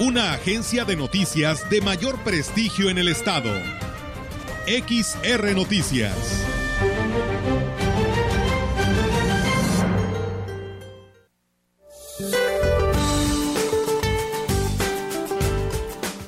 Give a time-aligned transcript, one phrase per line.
[0.00, 3.52] Una agencia de noticias de mayor prestigio en el estado.
[4.66, 6.44] XR Noticias.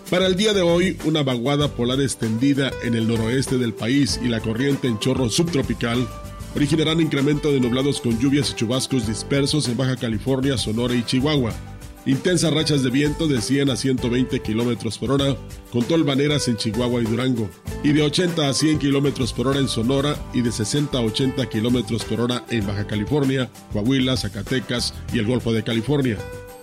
[0.08, 4.28] Para el día de hoy, una vaguada polar extendida en el noroeste del país y
[4.28, 6.06] la corriente en chorro subtropical
[6.54, 11.75] originarán incremento de nublados con lluvias y chubascos dispersos en Baja California, Sonora y Chihuahua.
[12.06, 15.36] Intensas rachas de viento de 100 a 120 kilómetros por hora,
[15.72, 17.50] con tolvaneras en Chihuahua y Durango,
[17.82, 21.48] y de 80 a 100 kilómetros por hora en Sonora y de 60 a 80
[21.48, 26.16] kilómetros por hora en Baja California, Coahuila, Zacatecas y el Golfo de California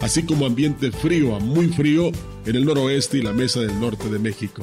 [0.04, 2.12] así como ambiente frío a muy frío
[2.46, 4.62] en el noroeste y la mesa del norte de México.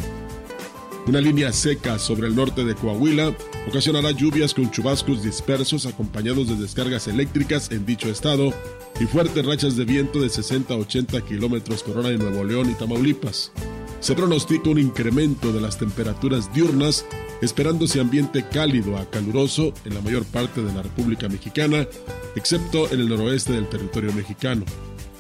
[1.11, 3.36] Una línea seca sobre el norte de Coahuila
[3.69, 8.55] ocasionará lluvias con chubascos dispersos acompañados de descargas eléctricas en dicho estado
[9.00, 12.70] y fuertes rachas de viento de 60 a 80 kilómetros por hora en Nuevo León
[12.70, 13.50] y Tamaulipas.
[13.98, 17.05] Se pronostica un incremento de las temperaturas diurnas,
[17.42, 21.88] esperándose ambiente cálido a caluroso en la mayor parte de la República Mexicana,
[22.36, 24.64] excepto en el noroeste del territorio mexicano.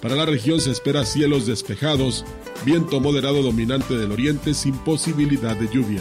[0.00, 2.24] Para la región se espera cielos despejados,
[2.64, 6.00] viento moderado dominante del oriente sin posibilidad de lluvia.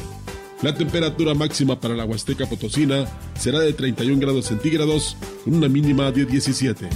[0.62, 3.06] La temperatura máxima para la Huasteca Potosina
[3.38, 6.88] será de 31 grados centígrados, con una mínima de 17.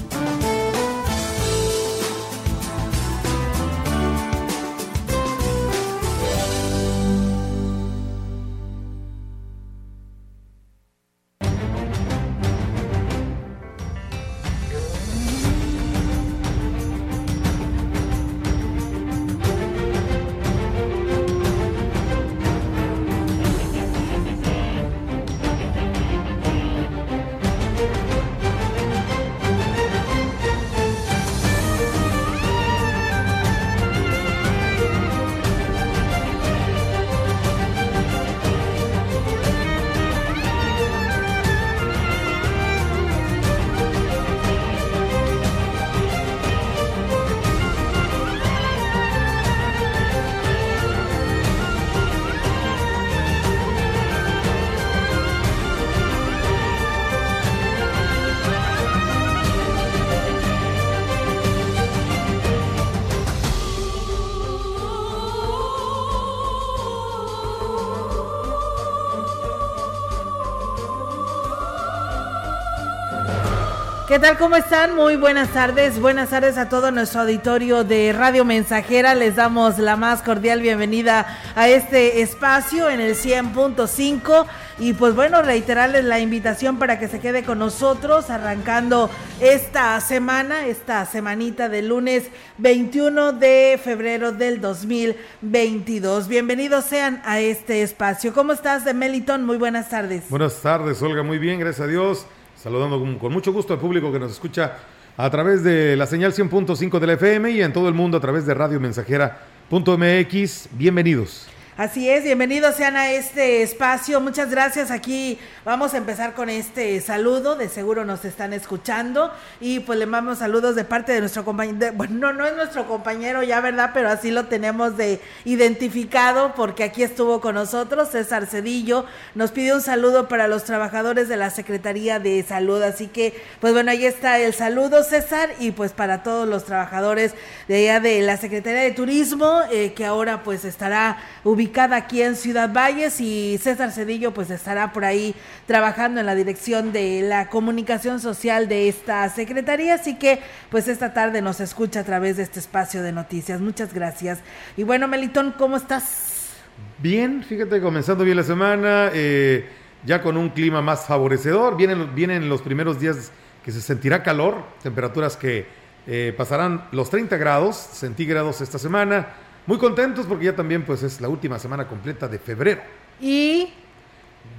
[74.92, 75.98] Muy buenas tardes.
[76.00, 79.16] Buenas tardes a todo nuestro auditorio de Radio Mensajera.
[79.16, 84.46] Les damos la más cordial bienvenida a este espacio en el 100.5
[84.80, 90.68] y pues bueno, reiterarles la invitación para que se quede con nosotros arrancando esta semana,
[90.68, 92.26] esta semanita de lunes
[92.58, 96.28] 21 de febrero del 2022.
[96.28, 98.34] Bienvenidos sean a este espacio.
[98.34, 99.46] ¿Cómo estás de Meliton?
[99.46, 100.30] Muy buenas tardes.
[100.30, 101.24] Buenas tardes, Olga.
[101.24, 102.28] Muy bien, gracias a Dios
[102.64, 104.78] saludando con, mucho gusto al público que nos escucha
[105.18, 108.22] a través de la señal 100.5 de la FM y en todo el mundo a
[108.22, 110.70] través de radiomensajera.mx.
[110.72, 111.50] Bienvenidos.
[111.76, 114.22] Así es, bienvenidos sean a este espacio.
[114.22, 114.92] Muchas gracias.
[114.92, 117.56] Aquí vamos a empezar con este saludo.
[117.56, 119.32] De seguro nos están escuchando.
[119.60, 121.92] Y pues le mandamos saludos de parte de nuestro compañero.
[121.96, 123.90] Bueno, no, es nuestro compañero ya, ¿verdad?
[123.92, 129.08] Pero así lo tenemos de identificado porque aquí estuvo con nosotros César Cedillo.
[129.34, 132.84] Nos pide un saludo para los trabajadores de la Secretaría de Salud.
[132.84, 135.50] Así que, pues bueno, ahí está el saludo, César.
[135.58, 137.34] Y pues para todos los trabajadores
[137.68, 142.22] de allá de la Secretaría de Turismo, eh, que ahora pues estará ubicado ubicada aquí
[142.22, 145.34] en Ciudad Valles y César Cedillo pues estará por ahí
[145.66, 150.40] trabajando en la dirección de la comunicación social de esta secretaría, así que
[150.70, 153.62] pues esta tarde nos escucha a través de este espacio de noticias.
[153.62, 154.40] Muchas gracias.
[154.76, 156.50] Y bueno, Melitón, ¿cómo estás?
[156.98, 159.66] Bien, fíjate, comenzando bien la semana, eh,
[160.06, 163.32] ya con un clima más favorecedor, vienen, vienen los primeros días
[163.64, 165.66] que se sentirá calor, temperaturas que
[166.08, 169.28] eh, pasarán los 30 grados centígrados esta semana
[169.66, 172.82] muy contentos porque ya también pues es la última semana completa de febrero.
[173.22, 173.70] Y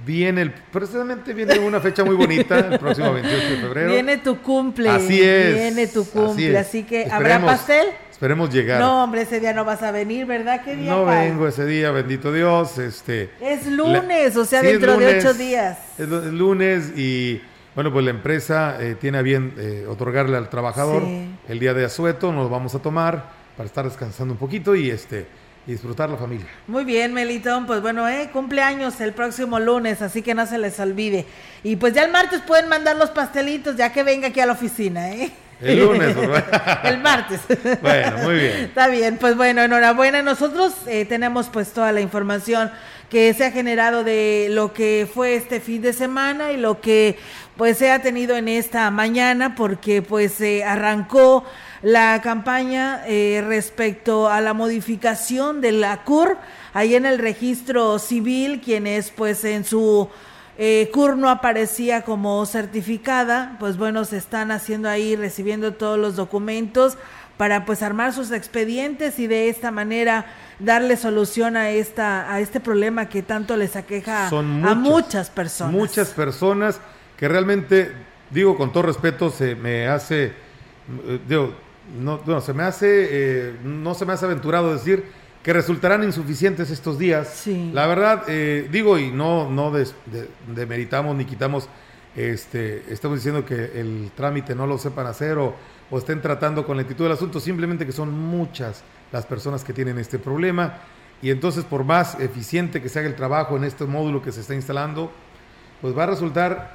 [0.05, 3.91] viene el precisamente viene una fecha muy bonita el próximo 28 de febrero.
[3.91, 4.89] Viene tu cumple.
[4.89, 5.53] Así es.
[5.53, 7.87] Viene tu cumple, así, que habrá pastel.
[8.11, 8.79] Esperemos llegar.
[8.79, 10.61] No, hombre, ese día no vas a venir, ¿verdad?
[10.63, 12.77] ¿Qué día No vengo ese día, bendito Dios.
[12.77, 15.77] Este, Es lunes, o sea, Sí, dentro de ocho días.
[15.99, 17.41] Es lu- es lunes y
[17.75, 21.29] bueno, pues la empresa eh, tiene a bien eh, otorgarle al trabajador Sí.
[21.49, 23.25] el día de asueto, nos lo vamos a tomar
[23.55, 25.27] para estar descansando un poquito y este
[25.67, 26.45] y disfrutar la familia.
[26.67, 30.79] Muy bien, Melitón, pues bueno, eh, cumpleaños el próximo lunes, así que no se les
[30.79, 31.25] olvide.
[31.63, 34.53] Y pues ya el martes pueden mandar los pastelitos, ya que venga aquí a la
[34.53, 35.31] oficina, ¿eh?
[35.61, 36.81] El lunes, ¿verdad?
[36.83, 37.39] el martes.
[37.81, 38.55] Bueno, muy bien.
[38.65, 40.21] Está bien, pues bueno, enhorabuena.
[40.21, 42.69] Nosotros eh, tenemos pues toda la información
[43.09, 47.17] que se ha generado de lo que fue este fin de semana y lo que
[47.55, 51.45] pues se ha tenido en esta mañana porque pues se arrancó
[51.81, 56.37] la campaña eh, respecto a la modificación de la CUR
[56.73, 60.09] ahí en el registro civil quienes pues en su
[60.57, 66.15] eh, CUR no aparecía como certificada, pues bueno, se están haciendo ahí, recibiendo todos los
[66.15, 66.97] documentos
[67.35, 70.25] para pues armar sus expedientes y de esta manera
[70.59, 75.73] darle solución a esta a este problema que tanto les aqueja a muchas, muchas personas.
[75.73, 76.79] Muchas personas
[77.17, 77.91] que realmente,
[78.29, 81.53] digo con todo respeto, se me hace, eh, digo,
[81.99, 85.03] no, bueno, se me hace, eh, no se me hace aventurado decir
[85.43, 87.27] que resultarán insuficientes estos días.
[87.27, 87.69] Sí.
[87.73, 91.69] La verdad, eh, digo, y no, no des- de- demeritamos ni quitamos,
[92.15, 95.53] este, estamos diciendo que el trámite no lo sepan hacer o,
[95.91, 99.99] o estén tratando con lentitud del asunto, simplemente que son muchas las personas que tienen
[99.99, 100.79] este problema
[101.21, 104.41] y entonces por más eficiente que se haga el trabajo en este módulo que se
[104.41, 105.11] está instalando,
[105.81, 106.73] pues va a resultar,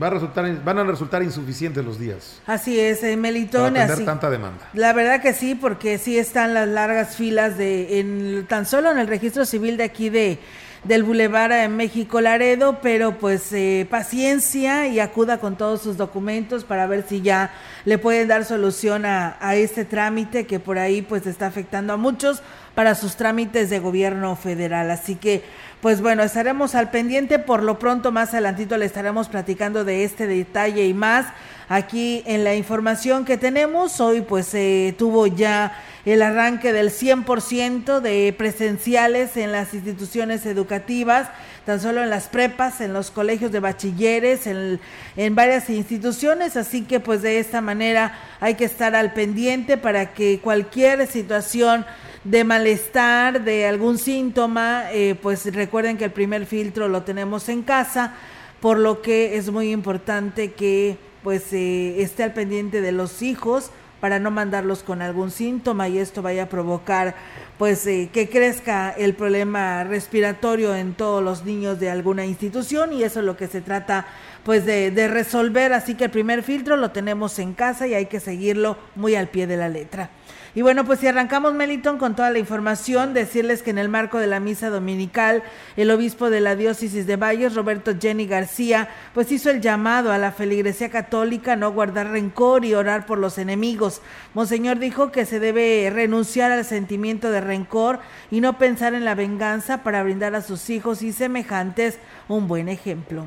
[0.00, 3.90] va a resultar, van a resultar insuficientes los días Así es, eh, para Melitón, atender
[3.92, 4.04] así.
[4.04, 4.68] tanta demanda.
[4.72, 8.98] La verdad que sí, porque sí están las largas filas de en tan solo en
[8.98, 10.38] el registro civil de aquí de
[10.84, 16.62] del Boulevard en México Laredo, pero pues eh, paciencia y acuda con todos sus documentos
[16.64, 17.50] para ver si ya
[17.84, 21.96] le pueden dar solución a, a este trámite que por ahí pues está afectando a
[21.96, 22.42] muchos
[22.74, 24.90] para sus trámites de gobierno federal.
[24.90, 25.42] Así que
[25.80, 30.26] pues bueno, estaremos al pendiente, por lo pronto más adelantito le estaremos platicando de este
[30.26, 31.26] detalle y más
[31.68, 34.00] aquí en la información que tenemos.
[34.00, 41.28] Hoy pues se tuvo ya el arranque del 100% de presenciales en las instituciones educativas,
[41.64, 46.98] tan solo en las prepas, en los colegios de bachilleres, en varias instituciones, así que
[46.98, 51.86] pues de esta manera hay que estar al pendiente para que cualquier situación
[52.28, 57.62] de malestar, de algún síntoma, eh, pues recuerden que el primer filtro lo tenemos en
[57.62, 58.14] casa,
[58.60, 63.70] por lo que es muy importante que pues eh, esté al pendiente de los hijos
[64.00, 67.14] para no mandarlos con algún síntoma y esto vaya a provocar
[67.56, 73.04] pues eh, que crezca el problema respiratorio en todos los niños de alguna institución y
[73.04, 74.06] eso es lo que se trata
[74.44, 78.06] pues de, de resolver así que el primer filtro lo tenemos en casa y hay
[78.06, 80.10] que seguirlo muy al pie de la letra.
[80.54, 84.18] Y bueno, pues si arrancamos, Meliton, con toda la información, decirles que en el marco
[84.18, 85.42] de la misa dominical,
[85.76, 90.18] el obispo de la diócesis de Valles, Roberto Jenny García, pues hizo el llamado a
[90.18, 94.00] la feligresía católica no guardar rencor y orar por los enemigos.
[94.34, 98.00] Monseñor dijo que se debe renunciar al sentimiento de rencor
[98.30, 101.98] y no pensar en la venganza para brindar a sus hijos y semejantes
[102.28, 103.26] un buen ejemplo.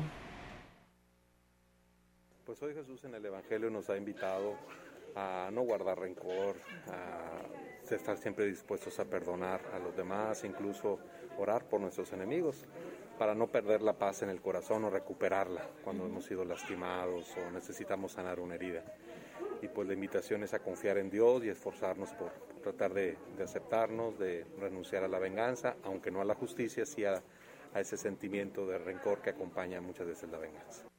[2.46, 4.56] Pues hoy Jesús en el Evangelio nos ha invitado
[5.14, 6.56] a no guardar rencor,
[6.88, 7.42] a
[7.94, 10.98] estar siempre dispuestos a perdonar a los demás, incluso
[11.38, 12.66] orar por nuestros enemigos,
[13.18, 17.50] para no perder la paz en el corazón o recuperarla cuando hemos sido lastimados o
[17.50, 18.82] necesitamos sanar una herida.
[19.60, 22.32] Y pues la invitación es a confiar en Dios y esforzarnos por,
[22.62, 27.04] tratar de, de, aceptarnos, de renunciar a la venganza, aunque no a la justicia, sí
[27.04, 27.22] a,
[27.74, 30.91] a ese sentimiento de rencor que acompaña muchas veces la venganza.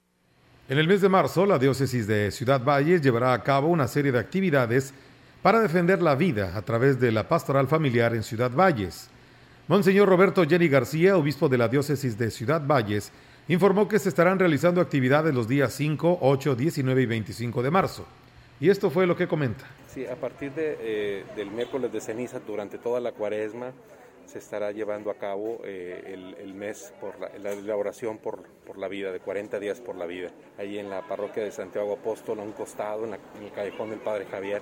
[0.70, 4.14] En el mes de marzo, la diócesis de Ciudad Valles llevará a cabo una serie
[4.14, 4.94] de actividades
[5.42, 9.10] para defender la vida a través de la pastoral familiar en Ciudad Valles.
[9.68, 13.12] Monseñor Roberto Jenny García, obispo de la diócesis de Ciudad Valles,
[13.50, 18.08] informó que se estarán realizando actividades los días 5, 8, 19 y 25 de marzo.
[18.62, 19.66] Y esto fue lo que comenta.
[19.94, 23.74] Sí, a partir de, eh, del miércoles de ceniza, durante toda la cuaresma,
[24.26, 28.78] se estará llevando a cabo eh, el, mes por la, la, la oración por, por,
[28.78, 32.40] la vida, de 40 días por la vida, ahí en la parroquia de Santiago Apóstol,
[32.40, 33.14] a un costado, en
[33.44, 34.62] el callejón del Padre Javier.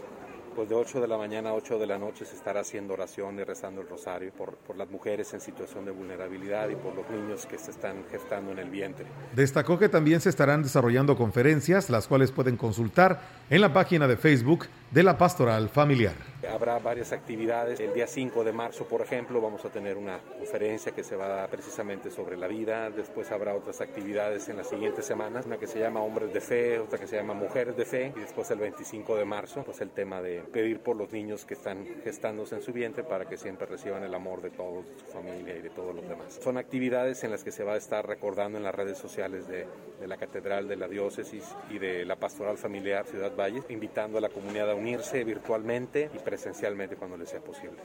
[0.55, 3.39] Pues de 8 de la mañana a 8 de la noche se estará haciendo oración
[3.39, 7.09] y rezando el rosario por, por las mujeres en situación de vulnerabilidad y por los
[7.09, 9.05] niños que se están gestando en el vientre.
[9.33, 14.17] Destacó que también se estarán desarrollando conferencias, las cuales pueden consultar en la página de
[14.17, 16.30] Facebook de la Pastoral Familiar.
[16.47, 17.79] Habrá varias actividades.
[17.79, 21.25] El día 5 de marzo, por ejemplo, vamos a tener una conferencia que se va
[21.25, 22.89] a dar precisamente sobre la vida.
[22.89, 26.79] Después habrá otras actividades en las siguientes semanas, una que se llama Hombres de Fe,
[26.79, 28.13] otra que se llama Mujeres de Fe.
[28.15, 31.53] Y después el 25 de marzo, pues el tema de pedir por los niños que
[31.53, 35.05] están gestándose en su vientre para que siempre reciban el amor de todos, de su
[35.05, 36.39] familia y de todos los demás.
[36.41, 39.67] Son actividades en las que se va a estar recordando en las redes sociales de,
[40.05, 44.29] la Catedral de la Diócesis y de la Pastoral Familiar Ciudad Valle, invitando a la
[44.29, 47.81] comunidad a unirse virtualmente y presencialmente cuando les sea posible.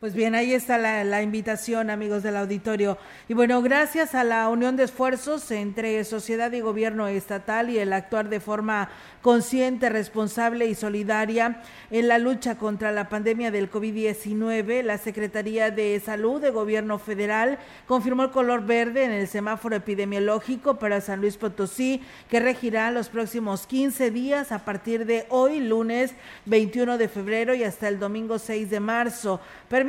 [0.00, 2.96] Pues bien, ahí está la, invitación, amigos del auditorio.
[3.28, 7.92] Y bueno, gracias a la unión de esfuerzos entre sociedad y gobierno estatal y el
[7.92, 8.88] actuar de forma
[9.20, 16.00] consciente, responsable y solidaria en la lucha contra la pandemia del COVID-19, la Secretaría de
[16.00, 21.36] Salud de Gobierno Federal confirmó el color verde en el semáforo epidemiológico para San Luis
[21.36, 26.14] Potosí, que regirá los próximos 15 días a partir de hoy, lunes
[26.46, 29.40] 21 de febrero y hasta el domingo 6 de marzo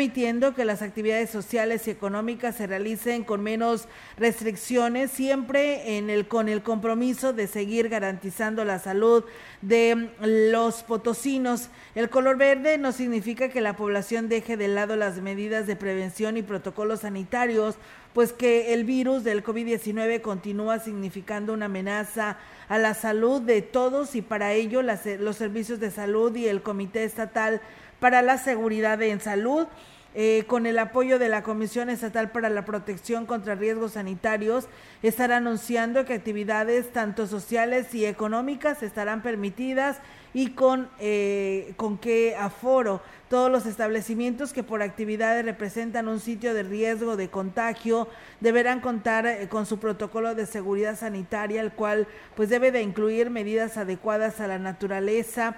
[0.01, 6.27] permitiendo que las actividades sociales y económicas se realicen con menos restricciones, siempre en el,
[6.27, 9.23] con el compromiso de seguir garantizando la salud
[9.61, 11.69] de los potosinos.
[11.93, 16.35] El color verde no significa que la población deje de lado las medidas de prevención
[16.35, 17.75] y protocolos sanitarios,
[18.15, 22.39] pues que el virus del COVID-19 continúa significando una amenaza
[22.69, 27.03] a la salud de todos y para ello los servicios de salud y el Comité
[27.03, 27.61] Estatal
[28.01, 29.67] para la Seguridad en Salud
[30.13, 34.67] eh, con el apoyo de la Comisión Estatal para la Protección contra Riesgos Sanitarios,
[35.03, 39.99] estará anunciando que actividades tanto sociales y económicas estarán permitidas
[40.33, 43.01] y con, eh, con qué aforo.
[43.29, 48.09] Todos los establecimientos que por actividades representan un sitio de riesgo de contagio
[48.41, 53.29] deberán contar eh, con su protocolo de seguridad sanitaria, el cual pues debe de incluir
[53.29, 55.55] medidas adecuadas a la naturaleza,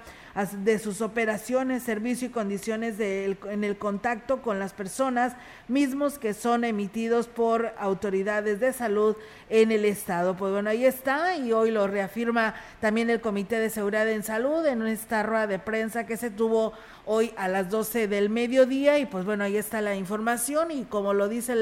[0.63, 5.33] de sus operaciones, servicio y condiciones en el contacto con las personas
[5.67, 9.15] mismos que son emitidos por autoridades de salud
[9.49, 10.35] en el estado.
[10.35, 14.65] Pues bueno, ahí está y hoy lo reafirma también el Comité de Seguridad en Salud
[14.65, 16.73] en esta rueda de prensa que se tuvo
[17.05, 21.13] hoy a las 12 del mediodía y pues bueno, ahí está la información y como
[21.13, 21.53] lo dice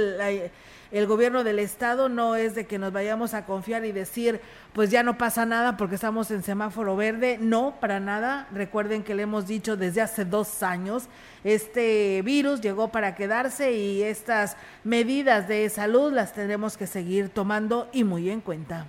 [0.92, 4.42] el gobierno del estado no es de que nos vayamos a confiar y decir,
[4.74, 7.38] pues ya no pasa nada porque estamos en semáforo verde.
[7.40, 8.48] No, para nada.
[8.54, 11.06] Recuerden que le hemos dicho desde hace dos años,
[11.44, 17.88] este virus llegó para quedarse y estas medidas de salud las tendremos que seguir tomando
[17.94, 18.88] y muy en cuenta.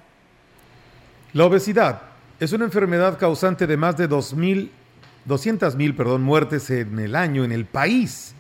[1.33, 2.03] La obesidad
[2.41, 7.65] es una enfermedad causante de más de 200 mil muertes en el año en el
[7.65, 8.35] país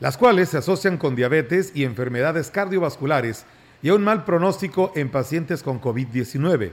[0.00, 3.44] las cuales se asocian con diabetes y enfermedades cardiovasculares
[3.82, 6.72] y a un mal pronóstico en pacientes con COVID-19,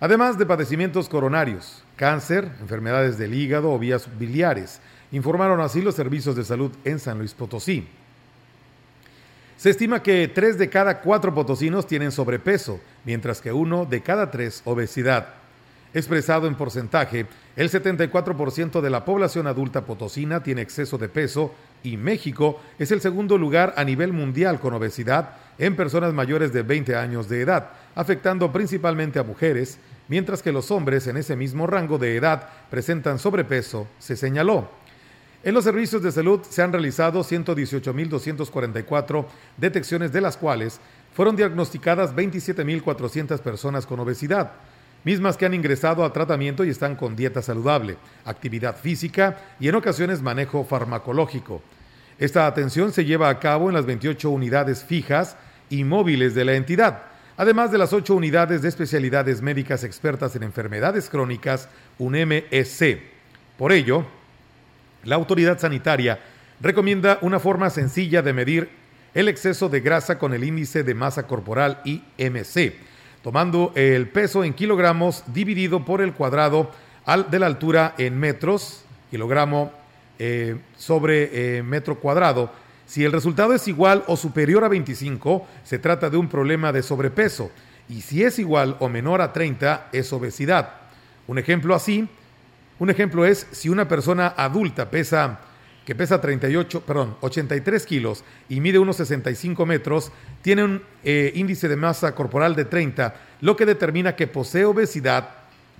[0.00, 4.80] además de padecimientos coronarios, cáncer, enfermedades del hígado o vías biliares,
[5.12, 7.86] informaron así los servicios de salud en San Luis Potosí.
[9.56, 14.30] Se estima que tres de cada cuatro potosinos tienen sobrepeso, mientras que uno de cada
[14.30, 15.28] tres obesidad.
[15.94, 21.96] Expresado en porcentaje, el 74% de la población adulta potosina tiene exceso de peso y
[21.96, 26.96] México es el segundo lugar a nivel mundial con obesidad en personas mayores de 20
[26.96, 29.78] años de edad, afectando principalmente a mujeres,
[30.08, 34.68] mientras que los hombres en ese mismo rango de edad presentan sobrepeso, se señaló.
[35.42, 40.80] En los servicios de salud se han realizado 118.244 detecciones, de las cuales
[41.14, 44.52] fueron diagnosticadas 27.400 personas con obesidad
[45.06, 49.76] mismas que han ingresado a tratamiento y están con dieta saludable, actividad física y en
[49.76, 51.62] ocasiones manejo farmacológico.
[52.18, 55.36] Esta atención se lleva a cabo en las 28 unidades fijas
[55.70, 57.02] y móviles de la entidad,
[57.36, 63.00] además de las 8 unidades de especialidades médicas expertas en enfermedades crónicas, UNMEC.
[63.56, 64.04] Por ello,
[65.04, 66.18] la autoridad sanitaria
[66.60, 68.70] recomienda una forma sencilla de medir
[69.14, 72.95] el exceso de grasa con el índice de masa corporal IMC
[73.26, 76.70] tomando el peso en kilogramos dividido por el cuadrado
[77.28, 79.72] de la altura en metros, kilogramo
[80.20, 82.52] eh, sobre eh, metro cuadrado.
[82.86, 86.84] Si el resultado es igual o superior a 25, se trata de un problema de
[86.84, 87.50] sobrepeso.
[87.88, 90.74] Y si es igual o menor a 30, es obesidad.
[91.26, 92.08] Un ejemplo así,
[92.78, 95.40] un ejemplo es si una persona adulta pesa
[95.86, 100.10] que pesa 38, perdón, 83 kilos y mide unos 65 metros,
[100.42, 105.28] tiene un eh, índice de masa corporal de 30, lo que determina que posee obesidad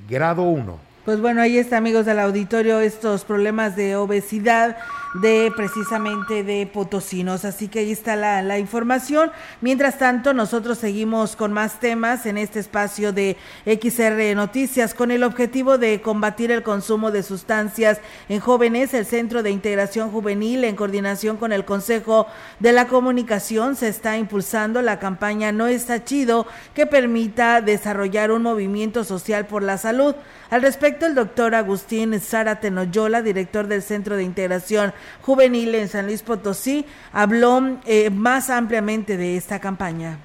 [0.08, 0.78] grado 1.
[1.04, 4.76] Pues bueno, ahí está, amigos del auditorio, estos problemas de obesidad
[5.20, 7.44] de precisamente de potosinos.
[7.44, 9.30] Así que ahí está la, la información.
[9.61, 15.23] Mientras tanto, nosotros seguimos con más temas en este espacio de XR Noticias con el
[15.23, 18.94] objetivo de combatir el consumo de sustancias en jóvenes.
[18.94, 22.26] El Centro de Integración Juvenil, en coordinación con el Consejo
[22.61, 28.42] de la Comunicación, se está impulsando la campaña No está chido que permita desarrollar un
[28.42, 30.14] movimiento social por la salud.
[30.49, 36.06] Al respecto, el doctor Agustín Sara Tenoyola, director del Centro de Integración Juvenil en San
[36.06, 40.18] Luis Potosí, habló eh, más ampliamente de esta campaña.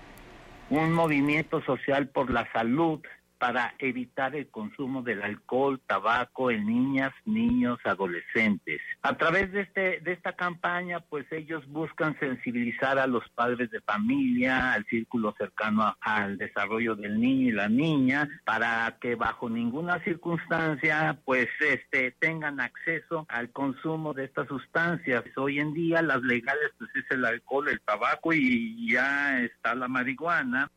[0.70, 3.02] Un movimiento social por la salud
[3.42, 8.80] para evitar el consumo del alcohol, tabaco en niñas, niños, adolescentes.
[9.02, 13.82] A través de este de esta campaña, pues ellos buscan sensibilizar a los padres de
[13.82, 20.04] familia, al círculo cercano al desarrollo del niño y la niña, para que bajo ninguna
[20.04, 25.24] circunstancia, pues este tengan acceso al consumo de estas sustancias.
[25.36, 29.88] Hoy en día las legales pues es el alcohol, el tabaco y ya está la
[29.88, 30.70] marihuana.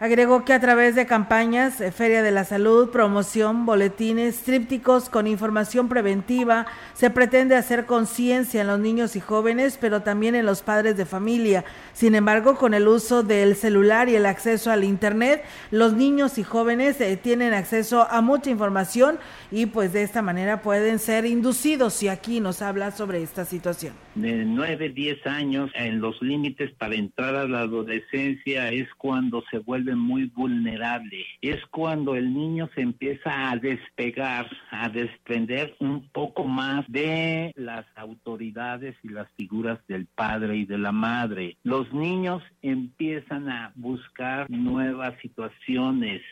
[0.00, 5.28] Agregó que a través de campañas, eh, Feria de la Salud, promoción, boletines, trípticos con
[5.28, 10.62] información preventiva, se pretende hacer conciencia en los niños y jóvenes, pero también en los
[10.62, 11.64] padres de familia.
[11.92, 16.42] Sin embargo, con el uso del celular y el acceso al Internet, los niños y
[16.42, 19.20] jóvenes eh, tienen acceso a mucha información
[19.52, 23.94] y pues de esta manera pueden ser inducidos y aquí nos habla sobre esta situación.
[24.16, 29.58] De 9, 10 años, en los límites para entrar a la adolescencia es cuando se
[29.58, 31.26] vuelve muy vulnerable.
[31.42, 37.84] Es cuando el niño se empieza a despegar, a desprender un poco más de las
[37.96, 41.56] autoridades y las figuras del padre y de la madre.
[41.62, 46.22] Los niños empiezan a buscar nuevas situaciones,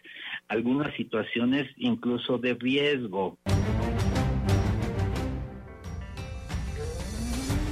[0.48, 3.38] algunas situaciones incluso de riesgo.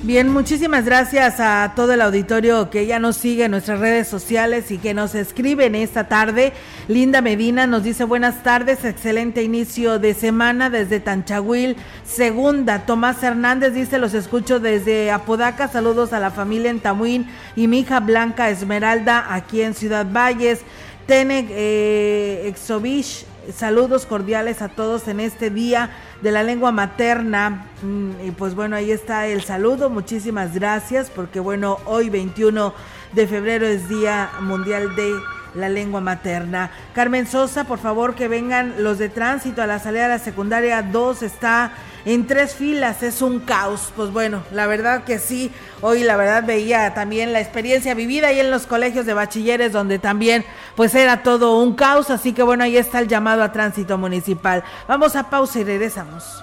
[0.02, 4.70] Bien, muchísimas gracias a todo el auditorio que ya nos sigue en nuestras redes sociales
[4.70, 6.54] y que nos escribe en esta tarde.
[6.88, 11.76] Linda Medina nos dice buenas tardes, excelente inicio de semana desde Tanchahuil.
[12.02, 17.68] Segunda, Tomás Hernández dice los escucho desde Apodaca, saludos a la familia en Tamuín y
[17.68, 20.60] mi hija Blanca Esmeralda aquí en Ciudad Valles.
[21.06, 25.90] Tenec eh, Exovich, saludos cordiales a todos en este día
[26.22, 27.66] de la lengua materna.
[27.82, 29.90] Mm, y pues bueno, ahí está el saludo.
[29.90, 32.74] Muchísimas gracias porque bueno, hoy 21
[33.12, 35.12] de febrero es Día Mundial de
[35.54, 36.70] la Lengua Materna.
[36.94, 40.82] Carmen Sosa, por favor que vengan los de tránsito a la salida de la secundaria
[40.82, 41.72] 2 está
[42.04, 43.92] en tres filas, es un caos.
[43.96, 48.40] Pues bueno, la verdad que sí, hoy la verdad veía también la experiencia vivida ahí
[48.40, 50.44] en los colegios de bachilleres donde también
[50.76, 54.64] pues era todo un caos, así que bueno, ahí está el llamado a tránsito municipal.
[54.88, 56.42] Vamos a pausa y regresamos.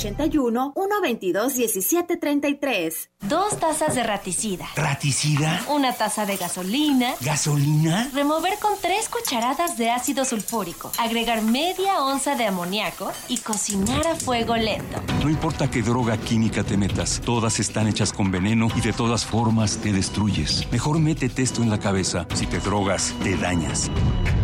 [0.00, 3.10] 81 122 1733.
[3.28, 4.66] Dos tazas de raticida.
[4.74, 5.62] ¿Raticida?
[5.68, 7.14] Una taza de gasolina.
[7.20, 8.10] ¿Gasolina?
[8.14, 10.90] Remover con tres cucharadas de ácido sulfúrico.
[10.98, 15.02] Agregar media onza de amoníaco y cocinar a fuego lento.
[15.22, 19.26] No importa qué droga química te metas, todas están hechas con veneno y de todas
[19.26, 20.66] formas te destruyes.
[20.72, 22.26] Mejor métete esto en la cabeza.
[22.34, 23.90] Si te drogas, te dañas.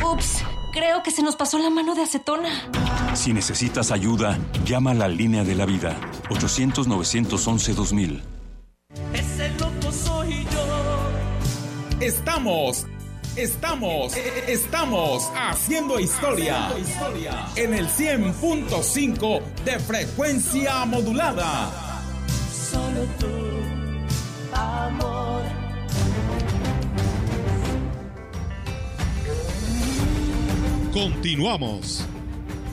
[0.05, 0.43] Ups.
[0.77, 2.51] Creo que se nos pasó la mano de acetona.
[3.15, 5.99] Si necesitas ayuda, llama a la línea de la vida.
[6.29, 8.21] 800-911-2000.
[9.15, 12.01] Ese loco soy yo.
[12.01, 12.87] Estamos,
[13.37, 14.15] estamos,
[14.47, 16.69] estamos haciendo historia
[17.55, 22.03] en el 100.5 de frecuencia modulada.
[22.53, 23.27] Solo tú,
[24.53, 25.26] amor.
[30.97, 32.07] Continuamos.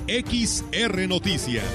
[0.08, 1.66] XR Noticias.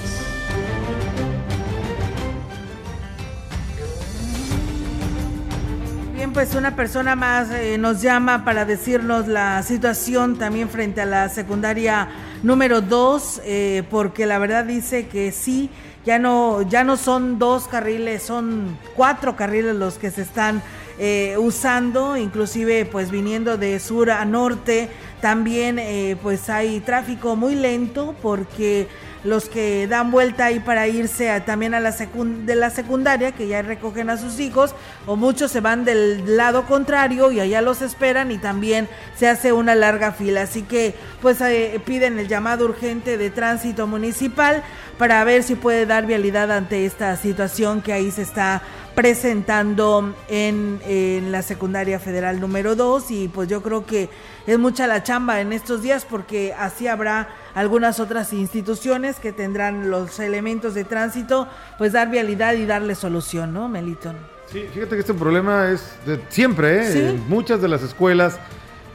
[6.15, 11.05] Bien, pues una persona más eh, nos llama para decirnos la situación también frente a
[11.05, 12.09] la secundaria
[12.41, 15.69] número 2, eh, porque la verdad dice que sí,
[16.03, 20.63] ya no, ya no son dos carriles, son cuatro carriles los que se están
[20.97, 24.89] eh, usando, inclusive pues viniendo de sur a norte,
[25.21, 28.87] también eh, pues hay tráfico muy lento porque
[29.23, 33.61] los que dan vuelta ahí para irse también a la de la secundaria, que ya
[33.61, 34.73] recogen a sus hijos,
[35.05, 39.51] o muchos se van del lado contrario y allá los esperan y también se hace
[39.51, 40.43] una larga fila.
[40.43, 44.63] Así que pues eh, piden el llamado urgente de tránsito municipal
[44.97, 48.61] para ver si puede dar vialidad ante esta situación que ahí se está
[48.95, 54.09] presentando en, en, la secundaria federal número 2 y pues yo creo que
[54.49, 59.91] es mucha la chamba en estos días porque así habrá algunas otras instituciones que tendrán
[59.91, 64.15] los elementos de tránsito pues dar vialidad y darle solución, ¿no, Melitón?
[64.51, 67.09] Sí, fíjate que este problema es de siempre, ¿eh?
[67.09, 68.39] En muchas de las escuelas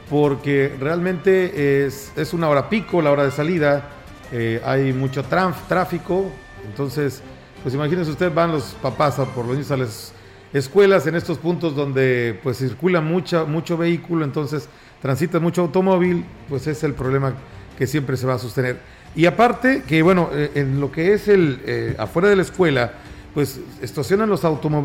[0.09, 3.89] porque realmente es, es una hora pico, la hora de salida,
[4.33, 6.29] eh, hay mucho tráfico,
[6.65, 7.23] entonces
[7.63, 10.11] pues imagínense usted, van los papás a por los niños a las
[10.51, 14.67] escuelas en estos puntos donde pues circula mucha, mucho vehículo, entonces
[15.05, 17.35] transita mucho automóvil, pues es el problema
[17.77, 18.79] que siempre se va a sostener.
[19.15, 22.91] Y aparte que bueno, eh, en lo que es el eh, afuera de la escuela,
[23.35, 24.41] pues estacionan los,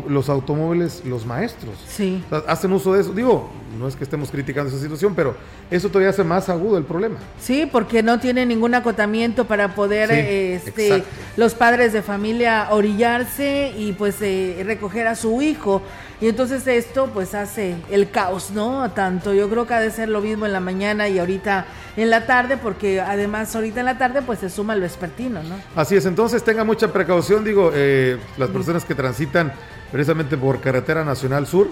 [0.07, 1.73] los automóviles los maestros.
[1.87, 2.23] Sí.
[2.47, 3.13] hacen uso de eso.
[3.13, 5.35] Digo, no es que estemos criticando esa situación, pero
[5.71, 7.17] eso todavía hace más agudo el problema.
[7.39, 11.03] Sí, porque no tiene ningún acotamiento para poder este,
[11.35, 15.81] los padres de familia orillarse y pues eh, recoger a su hijo.
[16.21, 18.91] Y entonces esto pues hace el caos, ¿no?
[18.91, 21.65] Tanto yo creo que ha de ser lo mismo en la mañana y ahorita
[21.97, 25.55] en la tarde, porque además ahorita en la tarde pues se suma el vespertino, ¿no?
[25.75, 29.51] Así es, entonces tenga mucha precaución, digo, eh, las personas que transitan
[29.91, 31.69] precisamente por Carretera Nacional Sur,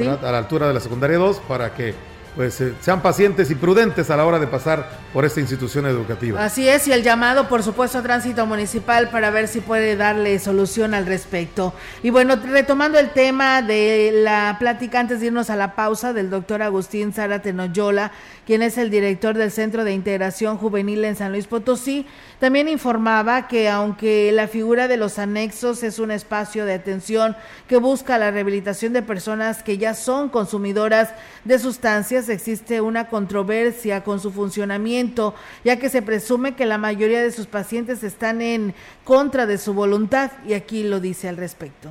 [0.00, 1.94] a la altura de la secundaria 2, para que
[2.34, 6.42] pues eh, sean pacientes y prudentes a la hora de pasar por esta institución educativa.
[6.42, 10.38] Así es, y el llamado, por supuesto, a tránsito municipal para ver si puede darle
[10.38, 11.74] solución al respecto.
[12.02, 16.30] Y bueno, retomando el tema de la plática antes de irnos a la pausa del
[16.30, 18.12] doctor Agustín Zárate Noyola,
[18.46, 22.06] quien es el director del Centro de Integración Juvenil en San Luis Potosí,
[22.40, 27.36] también informaba que aunque la figura de los anexos es un espacio de atención
[27.68, 31.10] que busca la rehabilitación de personas que ya son consumidoras
[31.44, 37.22] de sustancias, existe una controversia con su funcionamiento, ya que se presume que la mayoría
[37.22, 41.90] de sus pacientes están en contra de su voluntad y aquí lo dice al respecto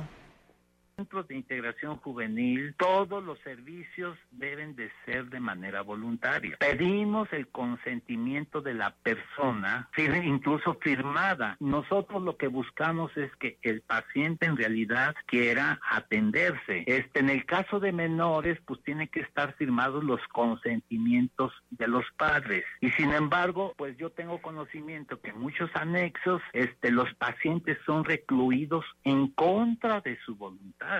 [1.02, 6.56] centros de integración juvenil, todos los servicios deben de ser de manera voluntaria.
[6.60, 11.56] Pedimos el consentimiento de la persona, incluso firmada.
[11.58, 16.84] Nosotros lo que buscamos es que el paciente en realidad quiera atenderse.
[16.86, 22.04] Este, en el caso de menores, pues tiene que estar firmados los consentimientos de los
[22.16, 22.64] padres.
[22.80, 28.04] Y sin embargo, pues yo tengo conocimiento que en muchos anexos, este, los pacientes son
[28.04, 30.91] recluidos en contra de su voluntad.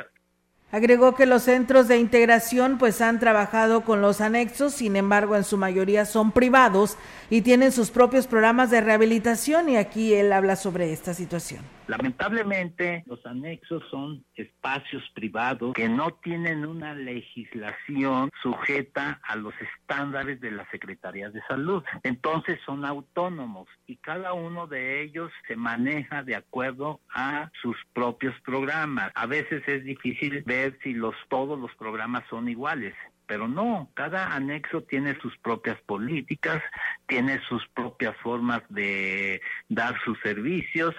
[0.72, 5.44] Agregó que los centros de integración pues han trabajado con los anexos, sin embargo en
[5.44, 6.96] su mayoría son privados
[7.32, 11.64] y tienen sus propios programas de rehabilitación y aquí él habla sobre esta situación.
[11.86, 20.42] Lamentablemente, los anexos son espacios privados que no tienen una legislación sujeta a los estándares
[20.42, 21.82] de la Secretaría de Salud.
[22.02, 28.34] Entonces son autónomos y cada uno de ellos se maneja de acuerdo a sus propios
[28.42, 29.10] programas.
[29.14, 32.94] A veces es difícil ver si los todos los programas son iguales
[33.32, 36.62] pero no, cada anexo tiene sus propias políticas,
[37.06, 39.40] tiene sus propias formas de
[39.70, 40.94] dar sus servicios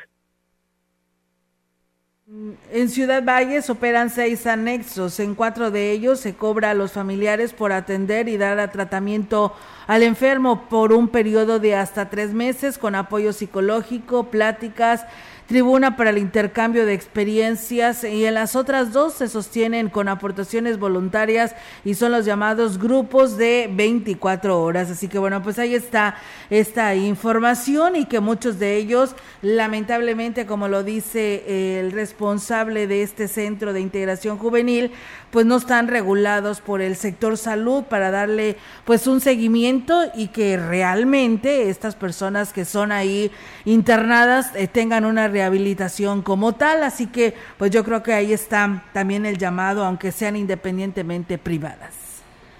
[2.72, 5.20] En Ciudad Valles operan seis anexos.
[5.20, 10.02] En cuatro de ellos se cobra a los familiares por atender y dar tratamiento al
[10.02, 15.06] enfermo por un periodo de hasta tres meses con apoyo psicológico, pláticas,
[15.48, 20.80] tribuna para el intercambio de experiencias y en las otras dos se sostienen con aportaciones
[20.80, 24.90] voluntarias y son los llamados grupos de 24 horas.
[24.90, 26.16] Así que bueno, pues ahí está
[26.50, 33.28] esta información y que muchos de ellos, lamentablemente, como lo dice el responsable de este
[33.28, 34.92] centro de integración juvenil,
[35.32, 40.58] pues no están regulados por el sector salud para darle pues un seguimiento y que
[40.58, 43.32] realmente estas personas que son ahí
[43.66, 46.84] internadas eh, tengan una rehabilitación como tal.
[46.84, 51.94] Así que pues yo creo que ahí está también el llamado, aunque sean independientemente privadas.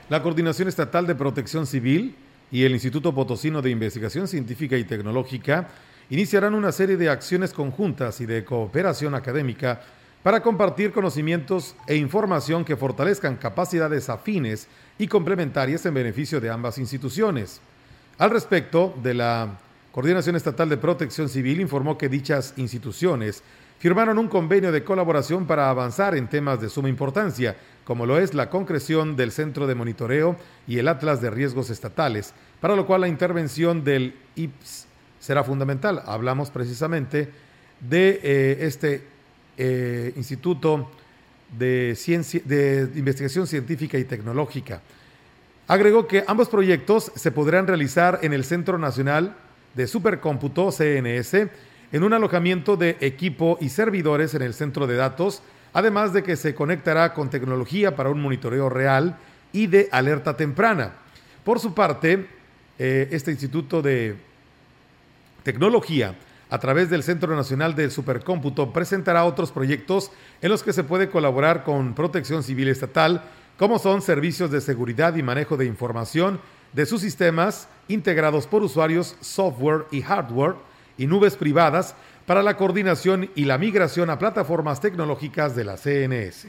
[0.10, 2.16] La Coordinación Estatal de Protección Civil
[2.52, 5.70] y el Instituto Potosino de Investigación Científica y Tecnológica
[6.10, 9.82] iniciarán una serie de acciones conjuntas y de cooperación académica
[10.22, 16.78] para compartir conocimientos e información que fortalezcan capacidades afines y complementarias en beneficio de ambas
[16.78, 17.60] instituciones.
[18.18, 19.58] Al respecto de la
[19.94, 23.44] Coordinación Estatal de Protección Civil informó que dichas instituciones
[23.78, 28.34] firmaron un convenio de colaboración para avanzar en temas de suma importancia, como lo es
[28.34, 33.02] la concreción del Centro de Monitoreo y el Atlas de Riesgos Estatales, para lo cual
[33.02, 34.88] la intervención del IPS
[35.20, 36.02] será fundamental.
[36.08, 37.30] Hablamos precisamente
[37.80, 39.04] de eh, este
[39.60, 40.90] eh, Instituto
[41.56, 41.96] de,
[42.46, 44.82] de Investigación Científica y Tecnológica.
[45.68, 49.36] Agregó que ambos proyectos se podrán realizar en el Centro Nacional
[49.74, 51.34] de Supercómputo CNS,
[51.92, 55.42] en un alojamiento de equipo y servidores en el centro de datos,
[55.74, 59.18] además de que se conectará con tecnología para un monitoreo real
[59.52, 60.94] y de alerta temprana.
[61.44, 62.28] Por su parte,
[62.80, 64.16] eh, este Instituto de
[65.44, 66.16] Tecnología
[66.54, 71.10] a través del Centro Nacional del Supercómputo, presentará otros proyectos en los que se puede
[71.10, 73.24] colaborar con Protección Civil Estatal,
[73.58, 76.40] como son servicios de seguridad y manejo de información
[76.74, 80.56] de sus sistemas integrados por usuarios, software y hardware
[80.98, 86.48] y nubes privadas para la coordinación y la migración a plataformas tecnológicas de la CNS.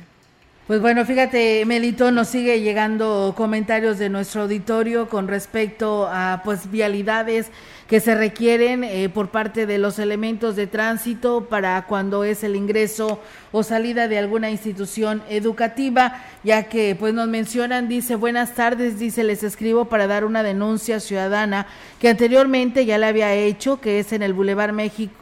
[0.67, 6.71] Pues bueno, fíjate, Melito, nos sigue llegando comentarios de nuestro auditorio con respecto a pues
[6.71, 7.51] vialidades
[7.89, 12.57] que se requieren eh, por parte de los elementos de tránsito para cuando es el
[12.57, 13.21] ingreso
[13.53, 19.23] o salida de alguna institución educativa, ya que pues nos mencionan, dice, buenas tardes, dice,
[19.23, 21.67] les escribo para dar una denuncia ciudadana
[22.01, 24.75] que anteriormente ya le había hecho, que es en el Boulevard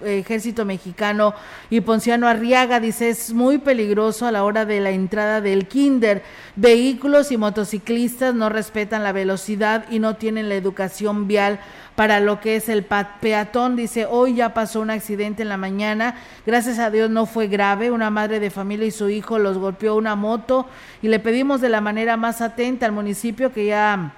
[0.03, 1.35] Ejército Mexicano
[1.68, 6.22] y Ponciano Arriaga, dice, es muy peligroso a la hora de la entrada del kinder.
[6.57, 11.61] Vehículos y motociclistas no respetan la velocidad y no tienen la educación vial
[11.96, 13.76] para lo que es el peatón.
[13.76, 17.90] Dice, hoy ya pasó un accidente en la mañana, gracias a Dios no fue grave,
[17.90, 20.66] una madre de familia y su hijo los golpeó una moto
[21.02, 24.14] y le pedimos de la manera más atenta al municipio que ya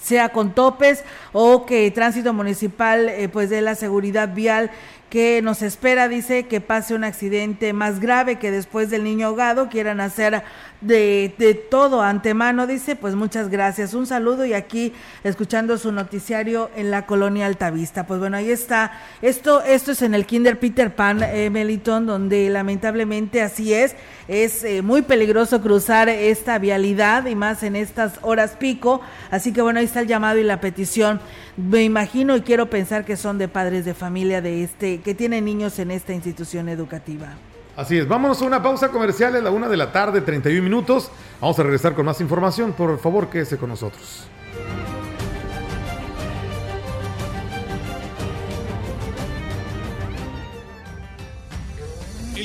[0.00, 4.70] sea con topes o que tránsito municipal eh, pues dé la seguridad vial
[5.14, 9.68] que nos espera, dice, que pase un accidente más grave que después del niño ahogado
[9.68, 10.42] quieran hacer
[10.80, 13.94] de, de, todo antemano, dice, pues muchas gracias.
[13.94, 18.08] Un saludo y aquí escuchando su noticiario en la colonia Altavista.
[18.08, 18.90] Pues bueno, ahí está.
[19.22, 23.94] Esto, esto es en el Kinder Peter Pan, eh, Meliton, donde lamentablemente así es.
[24.26, 29.00] Es eh, muy peligroso cruzar esta vialidad y más en estas horas pico.
[29.30, 31.20] Así que bueno, ahí está el llamado y la petición.
[31.56, 35.44] Me imagino y quiero pensar que son de padres de familia de este, que tienen
[35.44, 37.34] niños en esta institución educativa.
[37.76, 41.10] Así es, vámonos a una pausa comercial a la una de la tarde, 31 minutos.
[41.40, 42.72] Vamos a regresar con más información.
[42.72, 44.26] Por favor, quédese con nosotros.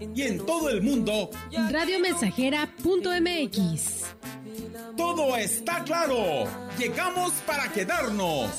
[0.00, 1.30] Y en todo el mundo,
[1.70, 4.04] radiomensajera.mx.
[4.96, 6.44] Todo está claro.
[6.78, 8.50] Llegamos para quedarnos.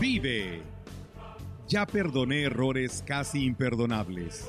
[0.00, 0.62] Vive.
[1.68, 4.48] Ya perdoné errores casi imperdonables.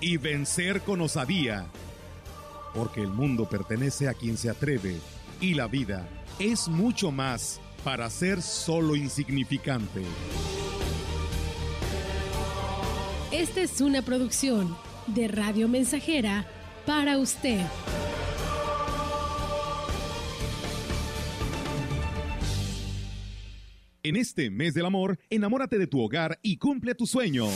[0.00, 1.66] y vencer con osadía,
[2.74, 4.96] porque el mundo pertenece a quien se atreve
[5.40, 6.08] y la vida
[6.38, 10.02] es mucho más para ser solo insignificante.
[13.32, 16.46] Esta es una producción de Radio Mensajera
[16.86, 17.60] para usted.
[24.02, 27.46] En este mes del amor, enamórate de tu hogar y cumple tu sueño.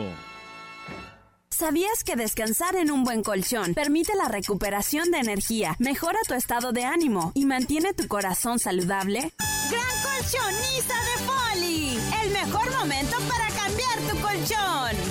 [1.61, 6.73] ¿Sabías que descansar en un buen colchón permite la recuperación de energía, mejora tu estado
[6.73, 9.33] de ánimo y mantiene tu corazón saludable?
[9.71, 15.10] Gran colchoniza de Poli, el mejor momento para cambiar tu colchón.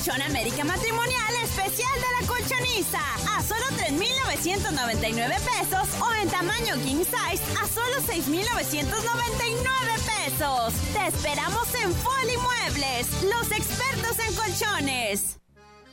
[0.00, 3.00] Colchón América Matrimonial especial de la colchoniza
[3.36, 8.88] a solo 3.999 pesos o en tamaño king size a solo 6.999
[10.24, 10.72] pesos.
[10.94, 15.38] Te esperamos en Poli Muebles, los expertos en colchones.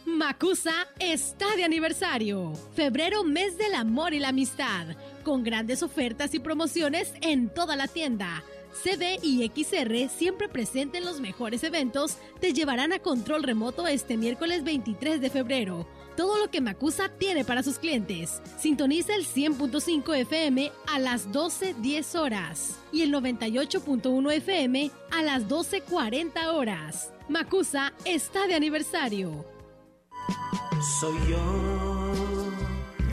[0.06, 2.54] Macusa está de aniversario.
[2.78, 4.88] Febrero, mes del amor y la amistad.
[5.26, 8.42] Con grandes ofertas y promociones en toda la tienda.
[8.74, 14.18] CD y XR, siempre presente en los mejores eventos, te llevarán a control remoto este
[14.18, 15.88] miércoles 23 de febrero.
[16.16, 18.42] Todo lo que Macusa tiene para sus clientes.
[18.58, 26.48] Sintoniza el 100.5 FM a las 12.10 horas y el 98.1 FM a las 12.40
[26.48, 27.14] horas.
[27.30, 29.46] Macusa está de aniversario.
[31.00, 31.87] Soy yo.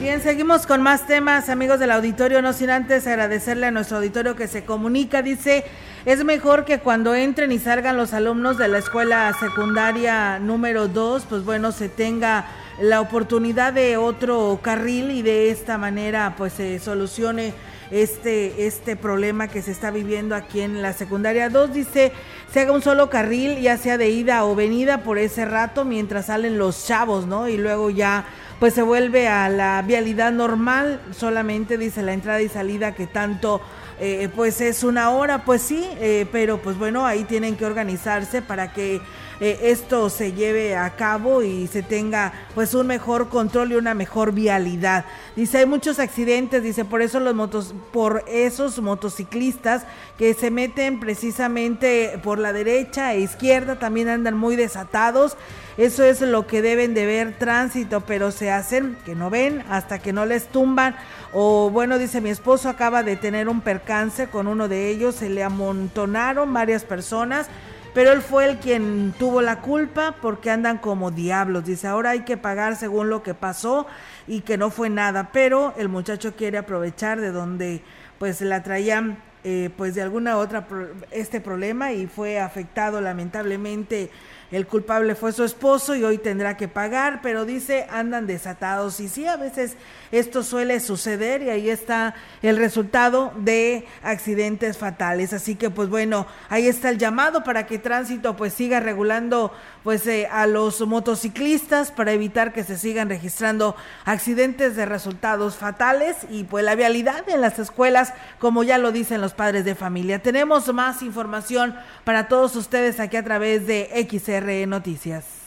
[0.00, 4.34] Bien, seguimos con más temas, amigos del auditorio, no sin antes agradecerle a nuestro auditorio
[4.34, 5.62] que se comunica, dice,
[6.06, 11.26] es mejor que cuando entren y salgan los alumnos de la escuela secundaria número 2,
[11.28, 12.46] pues bueno, se tenga
[12.80, 17.52] la oportunidad de otro carril y de esta manera pues se solucione
[17.90, 21.74] este, este problema que se está viviendo aquí en la secundaria 2.
[21.74, 22.12] Dice,
[22.50, 26.26] se haga un solo carril, ya sea de ida o venida por ese rato mientras
[26.26, 27.48] salen los chavos, ¿no?
[27.48, 28.24] Y luego ya
[28.60, 33.62] pues se vuelve a la vialidad normal, solamente dice la entrada y salida que tanto
[33.98, 38.42] eh, pues es una hora, pues sí, eh, pero pues bueno, ahí tienen que organizarse
[38.42, 39.00] para que
[39.40, 43.94] eh, esto se lleve a cabo y se tenga pues un mejor control y una
[43.94, 45.06] mejor vialidad.
[45.34, 49.84] Dice, hay muchos accidentes, dice, por eso los motos, por esos motociclistas
[50.18, 55.38] que se meten precisamente por la derecha e izquierda también andan muy desatados.
[55.78, 60.00] Eso es lo que deben de ver tránsito, pero se hacen que no ven hasta
[60.00, 60.96] que no les tumban.
[61.32, 65.30] O bueno, dice mi esposo acaba de tener un percance con uno de ellos, se
[65.30, 67.48] le amontonaron varias personas
[67.94, 71.64] pero él fue el quien tuvo la culpa porque andan como diablos.
[71.64, 73.86] Dice, ahora hay que pagar según lo que pasó
[74.26, 77.82] y que no fue nada, pero el muchacho quiere aprovechar de donde
[78.18, 80.66] pues la traían eh, pues de alguna otra
[81.10, 84.10] este problema y fue afectado lamentablemente.
[84.50, 89.08] El culpable fue su esposo y hoy tendrá que pagar, pero dice andan desatados y
[89.08, 89.76] sí, a veces
[90.12, 95.32] esto suele suceder y ahí está el resultado de accidentes fatales.
[95.32, 99.52] Así que pues bueno, ahí está el llamado para que tránsito pues siga regulando
[99.84, 106.16] pues eh, a los motociclistas para evitar que se sigan registrando accidentes de resultados fatales
[106.28, 110.20] y pues la vialidad en las escuelas como ya lo dicen los padres de familia.
[110.20, 115.39] Tenemos más información para todos ustedes aquí a través de XR Noticias.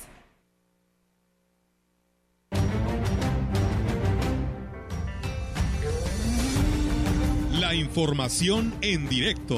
[7.74, 9.55] La información en directo.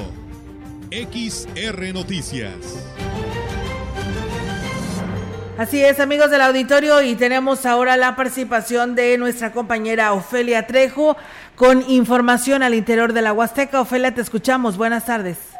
[0.90, 2.56] XR Noticias.
[5.58, 11.18] Así es, amigos del auditorio, y tenemos ahora la participación de nuestra compañera Ofelia Trejo
[11.58, 13.82] con información al interior de la Huasteca.
[13.82, 14.78] Ofelia, te escuchamos.
[14.78, 15.54] Buenas tardes.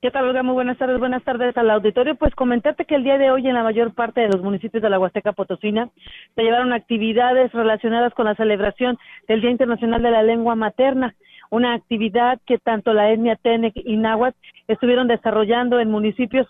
[0.00, 0.44] ¿Qué tal, Olga?
[0.44, 1.00] Muy buenas tardes.
[1.00, 2.14] Buenas tardes al auditorio.
[2.14, 4.88] Pues comentarte que el día de hoy en la mayor parte de los municipios de
[4.88, 5.90] la Huasteca Potosina
[6.36, 8.96] se llevaron actividades relacionadas con la celebración
[9.26, 11.16] del Día Internacional de la Lengua Materna
[11.50, 14.38] una actividad que tanto la etnia Tenec y Náhuatl
[14.68, 16.46] estuvieron desarrollando en municipios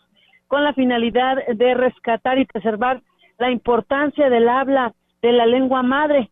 [0.47, 3.03] con la finalidad de rescatar y preservar
[3.39, 6.31] la importancia del habla de la lengua madre.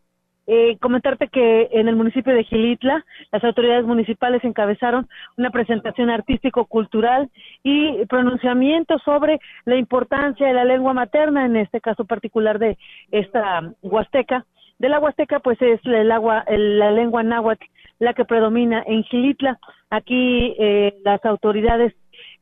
[0.49, 3.03] Eh, comentarte que en el municipio de Gilitla
[3.33, 7.29] las autoridades municipales encabezaron una presentación artístico-cultural
[7.63, 12.77] y pronunciamiento sobre la importancia de la lengua materna, en este caso particular de
[13.11, 14.45] esta Huasteca.
[14.79, 17.65] De la Huasteca, pues es el agua, la lengua náhuatl
[17.99, 19.59] la que predomina en Gilitla.
[19.89, 21.93] Aquí eh, las autoridades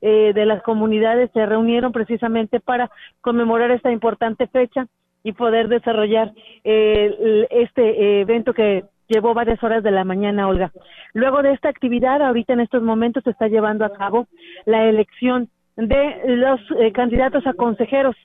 [0.02, 2.90] eh, de las comunidades se reunieron precisamente para
[3.22, 4.88] conmemorar esta importante fecha
[5.24, 6.34] y poder desarrollar
[6.64, 10.72] eh, este evento que llevó varias horas de la mañana, Olga.
[11.14, 14.28] Luego de esta actividad, ahorita en estos momentos se está llevando a cabo
[14.66, 16.60] la elección de los
[16.94, 18.16] candidatos a consejeros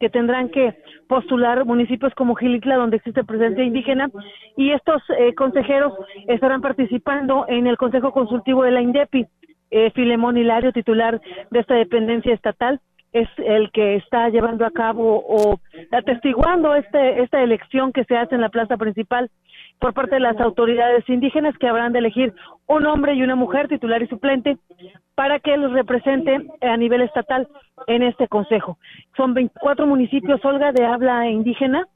[0.00, 0.74] que tendrán que
[1.06, 4.10] postular municipios como Gilitla, donde existe presencia indígena,
[4.56, 5.92] y estos eh, consejeros
[6.26, 9.26] estarán participando en el Consejo Consultivo de la INDEPI.
[9.72, 11.20] Eh, Filemón Hilario, titular
[11.50, 12.80] de esta dependencia estatal,
[13.12, 15.58] es el que está llevando a cabo o
[15.90, 19.30] atestiguando este, esta elección que se hace en la plaza principal
[19.80, 22.34] por parte de las autoridades indígenas que habrán de elegir
[22.66, 24.58] un hombre y una mujer titular y suplente
[25.14, 27.48] para que los represente a nivel estatal
[27.86, 28.78] en este consejo.
[29.16, 31.88] Son 24 municipios, Olga, de habla indígena,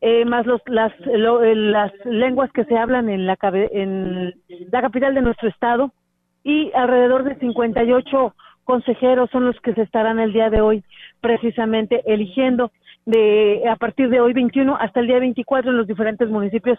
[0.00, 4.34] eh, más los, las, eh, las lenguas que se hablan en la, en
[4.70, 5.92] la capital de nuestro estado
[6.44, 8.34] y alrededor de 58
[8.68, 10.84] consejeros son los que se estarán el día de hoy
[11.22, 12.70] precisamente eligiendo
[13.06, 16.78] de a partir de hoy 21 hasta el día 24 en los diferentes municipios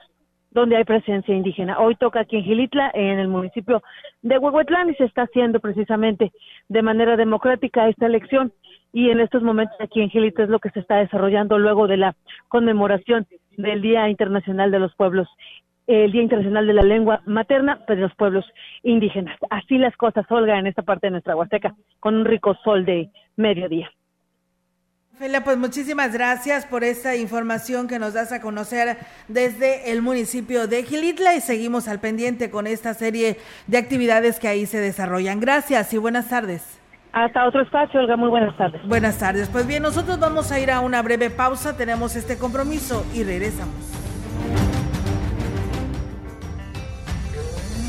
[0.51, 1.79] donde hay presencia indígena.
[1.79, 3.81] Hoy toca aquí en Gilitla, en el municipio
[4.21, 6.31] de Huehuetlán, y se está haciendo precisamente
[6.67, 8.53] de manera democrática esta elección.
[8.93, 11.97] Y en estos momentos aquí en Gilitla es lo que se está desarrollando luego de
[11.97, 12.15] la
[12.49, 13.25] conmemoración
[13.57, 15.27] del Día Internacional de los Pueblos,
[15.89, 18.45] el Día Internacional de la Lengua Materna de los Pueblos
[18.83, 19.37] Indígenas.
[19.49, 23.09] Así las cosas, Olga, en esta parte de nuestra Huasteca, con un rico sol de
[23.35, 23.89] mediodía.
[25.17, 30.67] Felia, pues muchísimas gracias por esta información que nos das a conocer desde el municipio
[30.67, 35.39] de Gilitla y seguimos al pendiente con esta serie de actividades que ahí se desarrollan.
[35.39, 36.79] Gracias y buenas tardes.
[37.11, 38.81] Hasta otro espacio, Olga, muy buenas tardes.
[38.87, 39.49] Buenas tardes.
[39.49, 43.98] Pues bien, nosotros vamos a ir a una breve pausa, tenemos este compromiso y regresamos.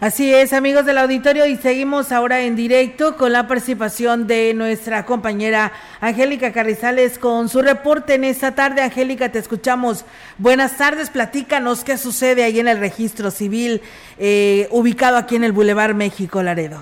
[0.00, 5.04] Así es, amigos del auditorio, y seguimos ahora en directo con la participación de nuestra
[5.04, 8.80] compañera Angélica Carrizales con su reporte en esta tarde.
[8.80, 10.06] Angélica, te escuchamos.
[10.38, 13.82] Buenas tardes, platícanos qué sucede ahí en el registro civil
[14.18, 16.78] eh, ubicado aquí en el Boulevard México Laredo.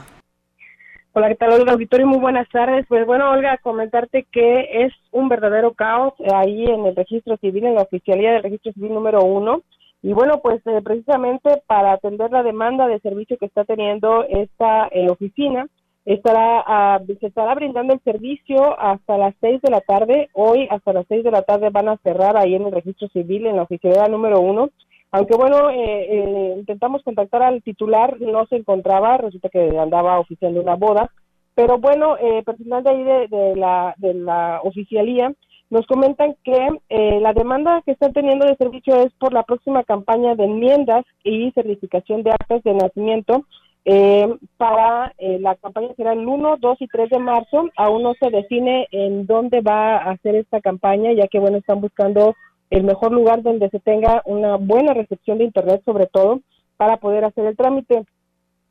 [1.12, 2.06] Hola, ¿qué tal, Olga Auditorio?
[2.06, 2.86] Muy buenas tardes.
[2.88, 7.74] Pues bueno, Olga, comentarte que es un verdadero caos ahí en el registro civil, en
[7.74, 9.64] la oficialía del registro civil número uno.
[10.02, 14.88] Y bueno, pues eh, precisamente para atender la demanda de servicio que está teniendo esta
[14.92, 15.66] eh, oficina,
[16.04, 20.28] estará ah, se estará brindando el servicio hasta las seis de la tarde.
[20.32, 23.46] Hoy hasta las seis de la tarde van a cerrar ahí en el registro civil,
[23.46, 24.70] en la oficialía número uno.
[25.10, 30.76] Aunque bueno, eh, intentamos contactar al titular, no se encontraba, resulta que andaba oficiando una
[30.76, 31.10] boda,
[31.58, 35.32] pero bueno, eh, personal de ahí de, la, de la oficialía
[35.70, 39.84] nos comentan que eh, la demanda que están teniendo de servicio es por la próxima
[39.84, 43.44] campaña de enmiendas y certificación de actas de nacimiento.
[43.84, 47.68] Eh, para la campaña será el 1, 2 y 3 de marzo.
[47.76, 51.80] Aún no se define en dónde va a hacer esta campaña, ya que bueno, están
[51.80, 52.34] buscando
[52.70, 56.40] el mejor lugar donde se tenga una buena recepción de Internet, sobre todo,
[56.76, 58.04] para poder hacer el trámite.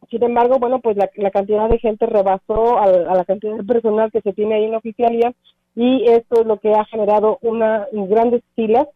[0.09, 4.21] Sin embargo, bueno, pues la, cantidad de gente rebasó a, la cantidad de personal que
[4.21, 5.33] se tiene ahí en la oficialía
[5.77, 8.87] y esto es lo que ha generado una grandes filas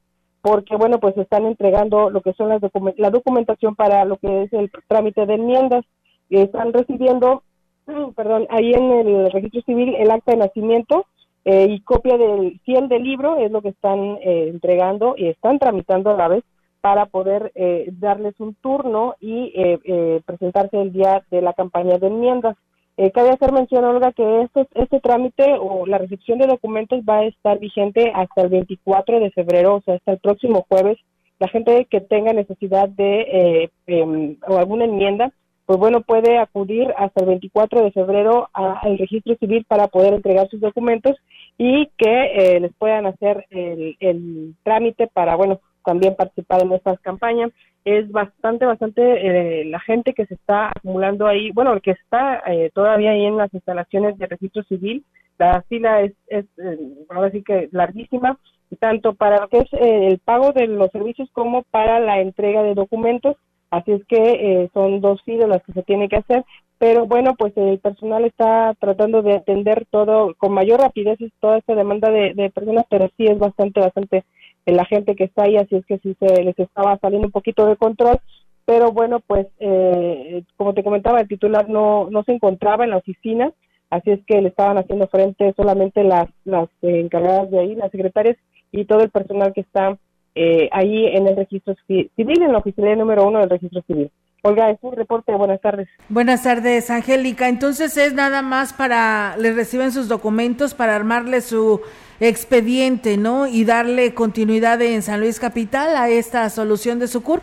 [0.41, 2.61] porque, bueno, pues están entregando lo que son las
[2.97, 5.86] la documentación para lo que es el trámite de enmiendas.
[6.32, 7.43] Están recibiendo
[8.15, 11.05] perdón, ahí en el registro civil el acta de nacimiento
[11.45, 15.59] eh, y copia del fiel del libro es lo que están eh, entregando y están
[15.59, 16.43] tramitando a la vez
[16.82, 19.53] para poder eh, darles un turno y
[20.25, 22.57] presentarse el día de la campaña de enmiendas.
[23.14, 27.26] Cabe hacer mención, Olga, que esto, este trámite o la recepción de documentos va a
[27.26, 30.98] estar vigente hasta el 24 de febrero, o sea, hasta el próximo jueves.
[31.39, 35.32] La gente que tenga necesidad de em, o alguna enmienda,
[35.66, 40.50] pues bueno, puede acudir hasta el 24 de febrero al registro civil para poder entregar
[40.50, 41.16] sus documentos
[41.58, 47.52] y que eh, les puedan hacer el, trámite para, bueno, también participar en estas campañas.
[47.84, 52.69] Es bastante, bastante eh, la gente que se está acumulando ahí, bueno, que está eh,
[52.73, 55.03] todavía ahí en las instalaciones de registro civil,
[55.39, 56.45] la fila es, es
[57.09, 58.38] a decir que larguísima,
[58.79, 62.75] tanto para lo que es el pago de los servicios como para la entrega de
[62.75, 63.36] documentos.
[63.71, 66.43] Así es que eh, son dos filas las que se tiene que hacer,
[66.77, 71.73] pero bueno, pues el personal está tratando de atender todo con mayor rapidez toda esta
[71.73, 74.25] demanda de, personas, pero sí es bastante, bastante
[74.66, 77.66] la gente que está ahí, así es que sí se les estaba saliendo un poquito
[77.66, 78.20] de control,
[78.66, 82.97] pero bueno, pues eh, como te comentaba, el titular no, no se encontraba en la
[82.97, 83.51] oficina,
[83.89, 88.38] así es que le estaban haciendo frente solamente las, las encargadas de ahí, las secretarias
[88.72, 89.97] y todo el personal que está
[90.36, 94.09] eh, ahí en el registro civil, en la oficina número uno del registro civil.
[94.43, 95.36] Olga, es un reporte.
[95.36, 95.88] Buenas tardes.
[96.09, 97.47] Buenas tardes, Angélica.
[97.47, 101.82] Entonces es nada más para, le reciben sus documentos para armarle su
[102.22, 103.47] expediente, ¿no?
[103.47, 107.41] Y darle continuidad en San Luis Capital a esta solución de su CUR.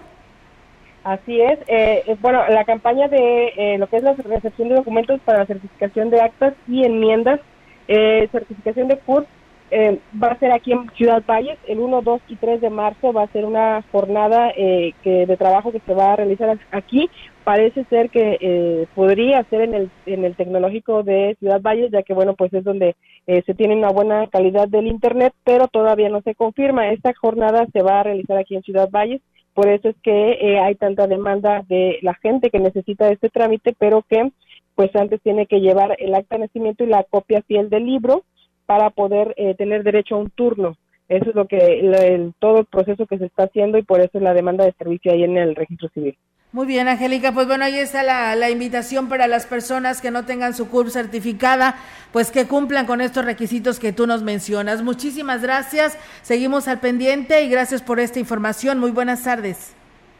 [1.04, 1.58] Así es.
[1.66, 5.46] Eh, bueno, la campaña de eh, lo que es la recepción de documentos para la
[5.46, 7.40] certificación de actas y enmiendas,
[7.88, 9.26] eh, certificación de CUR,
[9.70, 13.12] eh, va a ser aquí en Ciudad Valles, el 1, 2 y 3 de marzo
[13.12, 17.10] va a ser una jornada eh, que de trabajo que se va a realizar aquí.
[17.48, 22.02] Parece ser que eh, podría ser en el, en el tecnológico de Ciudad Valles, ya
[22.02, 22.94] que bueno, pues es donde
[23.24, 26.92] se tiene una buena calidad del Internet, pero todavía no se confirma.
[26.92, 29.22] Esta jornada se va a realizar aquí en Ciudad Valles,
[29.54, 34.02] por eso es que hay tanta demanda de la gente que necesita este trámite, pero
[34.02, 34.30] que
[34.74, 38.24] pues antes tiene que llevar el acta de nacimiento y la copia fiel del libro
[38.66, 40.76] para poder eh, tener derecho a un turno.
[41.08, 44.22] Eso es lo que todo el proceso que se está haciendo y por eso es
[44.22, 46.14] la demanda de servicio ahí en el registro civil.
[46.50, 50.24] Muy bien, Angélica, pues bueno, ahí está la, la, invitación para las personas que no
[50.24, 51.76] tengan su CURP certificada,
[52.10, 54.80] pues que cumplan con estos requisitos que tú nos mencionas.
[54.80, 58.78] Muchísimas gracias, seguimos al pendiente y gracias por esta información.
[58.78, 59.74] Muy buenas tardes.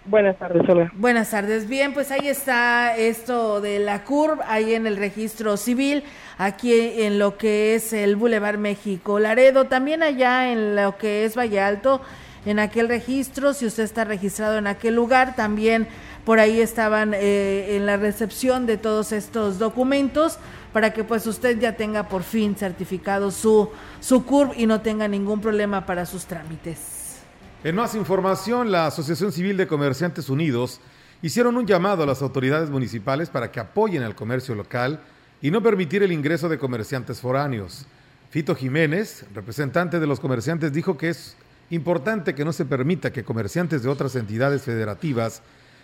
[0.04, 0.90] Buenas tardes, Olga.
[0.94, 1.68] Buenas tardes.
[1.68, 6.02] Bien, pues ahí está esto de la CURB, ahí en el registro civil,
[6.38, 6.72] aquí
[7.02, 11.60] en lo que es el Boulevard México Laredo, también allá en lo que es Valle
[11.60, 12.00] Alto,
[12.48, 15.86] en aquel registro, si usted está registrado en aquel lugar, también
[16.24, 20.38] por ahí estaban eh, en la recepción de todos estos documentos
[20.72, 23.70] para que pues usted ya tenga por fin certificado su,
[24.00, 27.20] su CURB y no tenga ningún problema para sus trámites.
[27.64, 30.80] En más información, la Asociación Civil de Comerciantes Unidos
[31.22, 35.00] hicieron un llamado a las autoridades municipales para que apoyen al comercio local
[35.42, 37.86] y no permitir el ingreso de comerciantes foráneos.
[38.30, 41.36] Fito Jiménez, representante de los comerciantes, dijo que es
[41.70, 45.42] importante que no se permita que comerciantes de otras entidades federativas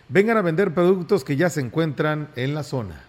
[0.09, 3.05] vengan a vender productos que ya se encuentran en la zona.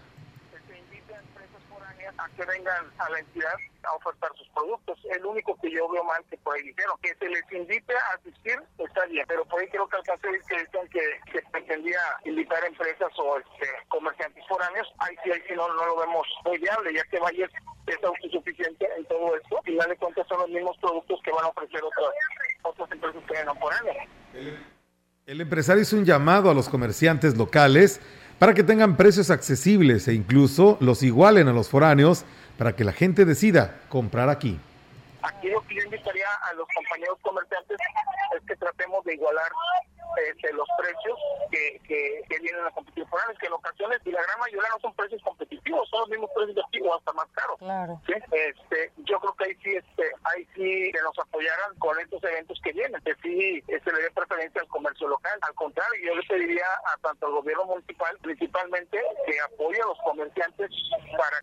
[0.66, 3.54] Se a empresas foráneas a que vengan a la entidad
[3.86, 4.98] a ofertar sus productos.
[5.14, 8.14] El único que yo veo mal que por ahí dijeron que se les invite a
[8.14, 12.62] asistir, está bien, pero por ahí creo que alcancé que dicen que, que pretendía invitar
[12.62, 14.92] a empresas o este, comerciantes foráneos.
[14.98, 16.26] Ahí sí, ahí sí no, no lo vemos
[16.60, 17.50] viable, ya que Valles
[17.86, 19.60] es autosuficiente en todo esto.
[19.64, 22.10] Y de cuentas son los mismos productos que van a ofrecer otras,
[25.26, 28.00] El empresario hizo un llamado a los comerciantes locales
[28.38, 32.24] para que tengan precios accesibles e incluso los igualen a los foráneos
[32.58, 34.58] para que la gente decida comprar aquí.
[35.22, 37.78] Aquí lo que yo invitaría a los compañeros comerciantes
[38.36, 39.50] es que tratemos de igualar
[40.16, 41.18] este, los precios
[41.50, 44.94] que, que, vienen a competir foráneos, que en ocasiones, y la gran mayoría no son
[44.94, 47.58] precios competitivos, son los mismos precios de aquí o hasta más caros.
[47.58, 48.00] Claro.
[48.06, 52.60] Este, yo creo que ahí sí, este, ahí sí que nos apoyaran con estos eventos
[52.62, 55.38] que vienen, que sí se le dé preferencia al comercio local.
[55.42, 59.98] Al contrario, yo le pediría a tanto al gobierno municipal, principalmente, que apoye a los
[60.04, 60.70] comerciantes
[61.16, 61.42] para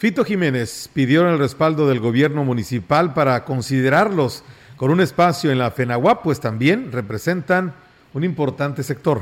[0.00, 4.42] Fito Jiménez pidió el respaldo del gobierno municipal para considerarlos
[4.78, 7.74] con un espacio en la FENAWAP, pues también representan
[8.14, 9.20] un importante sector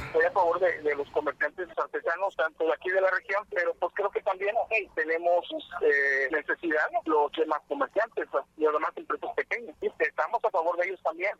[2.36, 4.54] tanto de aquí de la región, pero pues creo que también
[4.94, 5.46] tenemos
[5.82, 9.76] eh, necesidad los demás comerciantes, y además empresas pequeñas.
[9.80, 11.32] Estamos a favor de ellos también,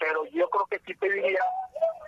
[0.00, 1.40] pero yo creo que sí pediría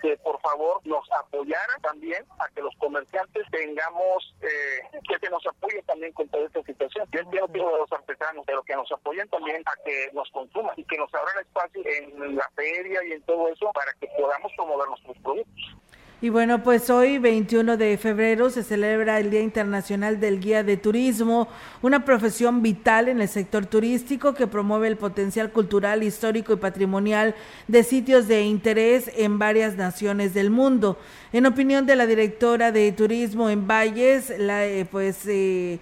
[0.01, 5.45] que por favor nos apoyaran también a que los comerciantes tengamos, eh, que se nos
[5.45, 7.07] apoye también con toda esta situación.
[7.11, 10.83] Yo entiendo que los artesanos, pero que nos apoyen también a que nos consuman y
[10.85, 14.87] que nos abran espacio en la feria y en todo eso para que podamos promover
[14.87, 15.75] nuestros productos.
[16.21, 20.75] Y bueno, pues hoy 21 de febrero se celebra el Día Internacional del Guía de
[20.75, 21.47] Turismo,
[21.81, 27.35] una profesión vital en el sector turístico que promueve el potencial cultural, histórico y patrimonial
[27.69, 30.97] de sitios de interés en varias naciones del mundo.
[31.31, 35.25] En opinión de la directora de Turismo en Valles, la, eh, pues...
[35.25, 35.79] Eh,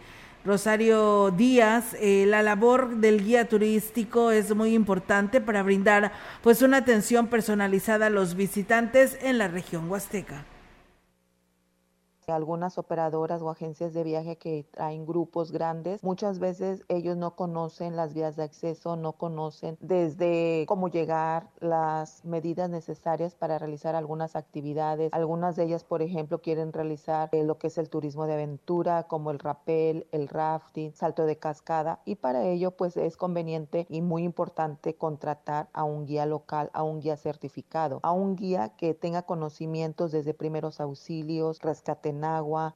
[0.48, 6.78] Rosario Díaz, eh, la labor del guía turístico es muy importante para brindar pues una
[6.78, 10.46] atención personalizada a los visitantes en la región huasteca
[12.34, 17.96] algunas operadoras o agencias de viaje que traen grupos grandes, muchas veces ellos no conocen
[17.96, 24.36] las vías de acceso, no conocen desde cómo llegar, las medidas necesarias para realizar algunas
[24.36, 25.14] actividades.
[25.14, 29.04] Algunas de ellas, por ejemplo, quieren realizar eh, lo que es el turismo de aventura,
[29.04, 34.02] como el rappel, el rafting, salto de cascada, y para ello pues es conveniente y
[34.02, 38.94] muy importante contratar a un guía local, a un guía certificado, a un guía que
[38.94, 42.76] tenga conocimientos desde primeros auxilios, rescate agua.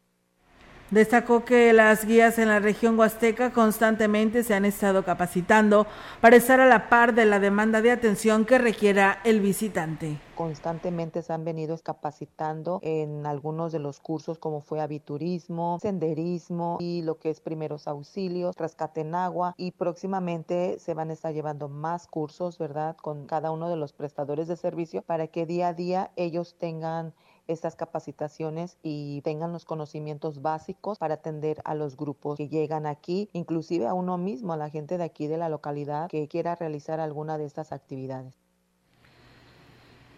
[0.91, 5.87] Destacó que las guías en la región huasteca constantemente se han estado capacitando
[6.19, 10.19] para estar a la par de la demanda de atención que requiera el visitante.
[10.35, 17.03] Constantemente se han venido capacitando en algunos de los cursos como fue aviturismo, senderismo y
[17.03, 21.69] lo que es primeros auxilios, rescate en agua y próximamente se van a estar llevando
[21.69, 22.97] más cursos, ¿verdad?
[22.97, 27.13] Con cada uno de los prestadores de servicio para que día a día ellos tengan
[27.51, 33.29] estas capacitaciones y tengan los conocimientos básicos para atender a los grupos que llegan aquí,
[33.33, 36.99] inclusive a uno mismo, a la gente de aquí de la localidad que quiera realizar
[36.99, 38.35] alguna de estas actividades.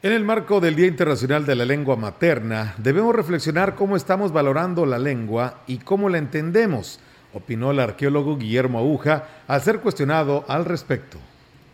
[0.01, 4.85] En el marco del Día Internacional de la Lengua Materna, debemos reflexionar cómo estamos valorando
[4.85, 6.99] la lengua y cómo la entendemos,
[7.33, 11.19] opinó el arqueólogo Guillermo Aguja al ser cuestionado al respecto.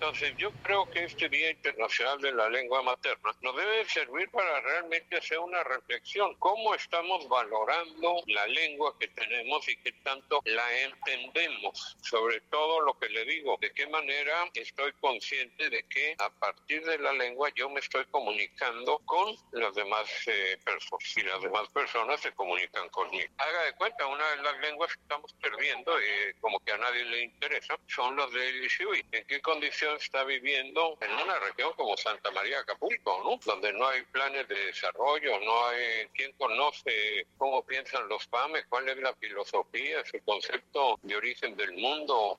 [0.01, 4.61] Entonces, yo creo que este Día Internacional de la Lengua Materna nos debe servir para
[4.61, 6.35] realmente hacer una reflexión.
[6.35, 11.97] ¿Cómo estamos valorando la lengua que tenemos y qué tanto la entendemos?
[12.01, 16.81] Sobre todo lo que le digo, de qué manera estoy consciente de que a partir
[16.85, 21.67] de la lengua yo me estoy comunicando con las demás eh, personas y las demás
[21.73, 23.27] personas se comunican conmigo.
[23.37, 27.03] Haga de cuenta, una de las lenguas que estamos perdiendo, eh, como que a nadie
[27.03, 29.05] le interesa, son las del Ishui.
[29.11, 29.41] ¿En qué
[29.89, 30.03] condiciones?
[30.09, 33.39] está viviendo en una región como Santa María Acapulco, ¿no?
[33.45, 38.89] Donde no hay planes de desarrollo, no hay quien conoce cómo piensan los PAMES, cuál
[38.89, 42.37] es la filosofía, su concepto de origen del mundo.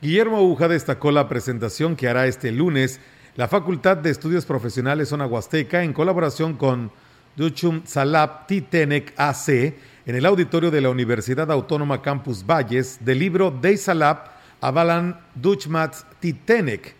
[0.00, 3.00] Guillermo Aguja destacó la presentación que hará este lunes
[3.36, 6.90] la Facultad de Estudios Profesionales Zona Huasteca en colaboración con
[7.36, 13.50] Duchum Salab Titenec AC en el auditorio de la Universidad Autónoma Campus Valles del libro
[13.50, 16.94] De Salab avalan Dutchmats Titenek,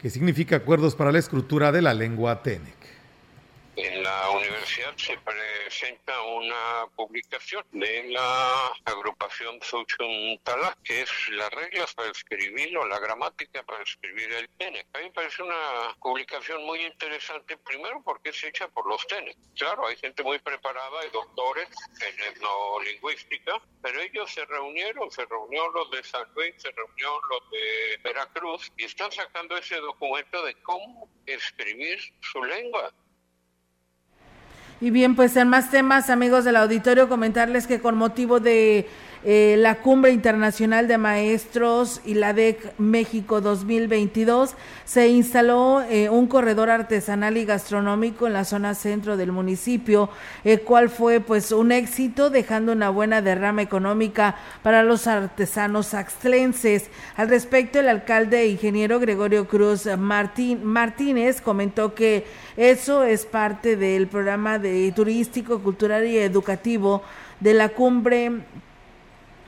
[0.00, 3.01] que significa acuerdos para la escritura de la lengua Tenec.
[4.72, 9.60] Universidad se presenta una publicación de la agrupación
[10.42, 14.86] Tala, que es las reglas para escribir o la gramática para escribir el TENEC.
[14.94, 19.36] A mí me parece una publicación muy interesante, primero porque es hecha por los TENEC.
[19.56, 21.68] Claro, hay gente muy preparada, hay doctores
[22.00, 27.50] en etnolingüística, pero ellos se reunieron, se reunió los de San Luis, se reunió los
[27.50, 32.90] de Veracruz y están sacando ese documento de cómo escribir su lengua.
[34.82, 38.88] Y bien, pues en más temas, amigos del auditorio, comentarles que con motivo de
[39.24, 46.26] eh, la Cumbre Internacional de Maestros y la DEC México 2022, se instaló eh, un
[46.26, 50.10] corredor artesanal y gastronómico en la zona centro del municipio,
[50.42, 56.90] el cual fue pues un éxito, dejando una buena derrama económica para los artesanos axtlenses.
[57.16, 63.76] Al respecto, el alcalde e ingeniero Gregorio Cruz Martín, Martínez comentó que eso es parte
[63.76, 67.02] del programa de turístico, cultural y educativo
[67.40, 68.42] de la cumbre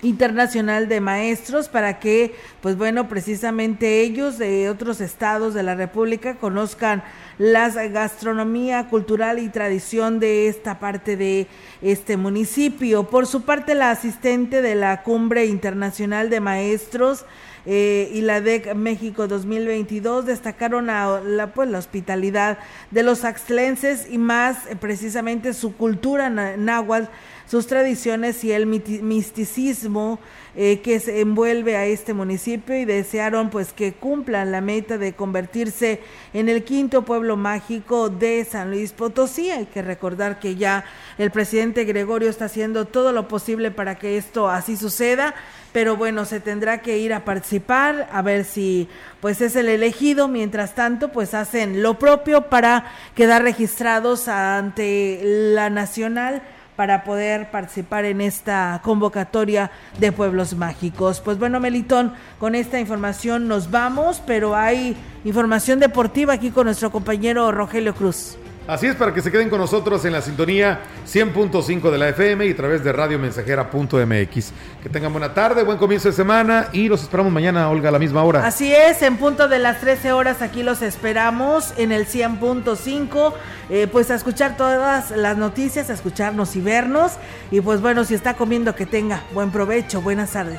[0.05, 6.36] internacional de maestros para que, pues bueno, precisamente ellos de otros estados de la República
[6.36, 7.02] conozcan
[7.38, 11.48] la gastronomía cultural y tradición de esta parte de
[11.82, 13.09] este municipio.
[13.09, 17.24] Por su parte, la asistente de la Cumbre Internacional de Maestros,
[17.66, 22.59] eh, y la DEC México 2022 destacaron la, pues, la hospitalidad
[22.90, 27.09] de los axtlenses y más eh, precisamente su cultura náhuatl
[27.47, 30.18] sus tradiciones y el misticismo
[30.57, 35.12] eh, que se envuelve a este municipio y desearon pues que cumplan la meta de
[35.12, 36.01] convertirse
[36.32, 39.51] en el quinto pueblo mágico de San Luis Potosí.
[39.51, 40.84] Hay que recordar que ya
[41.18, 45.34] el presidente Gregorio está haciendo todo lo posible para que esto así suceda
[45.74, 48.88] pero bueno, se tendrá que ir a participar, a ver si
[49.20, 55.70] pues es el elegido, mientras tanto pues hacen lo propio para quedar registrados ante la
[55.70, 56.42] nacional
[56.76, 61.20] para poder participar en esta convocatoria de pueblos mágicos.
[61.20, 66.90] Pues bueno, Melitón, con esta información nos vamos, pero hay información deportiva aquí con nuestro
[66.90, 68.36] compañero Rogelio Cruz.
[68.66, 72.46] Así es, para que se queden con nosotros en la sintonía 100.5 de la FM
[72.46, 74.52] y a través de radiomensajera.mx.
[74.82, 77.98] Que tengan buena tarde, buen comienzo de semana y los esperamos mañana, Olga, a la
[77.98, 78.46] misma hora.
[78.46, 83.34] Así es, en punto de las 13 horas aquí los esperamos en el 100.5,
[83.68, 87.12] eh, pues a escuchar todas las noticias, a escucharnos y vernos.
[87.50, 90.58] Y pues bueno, si está comiendo, que tenga buen provecho, buenas tardes.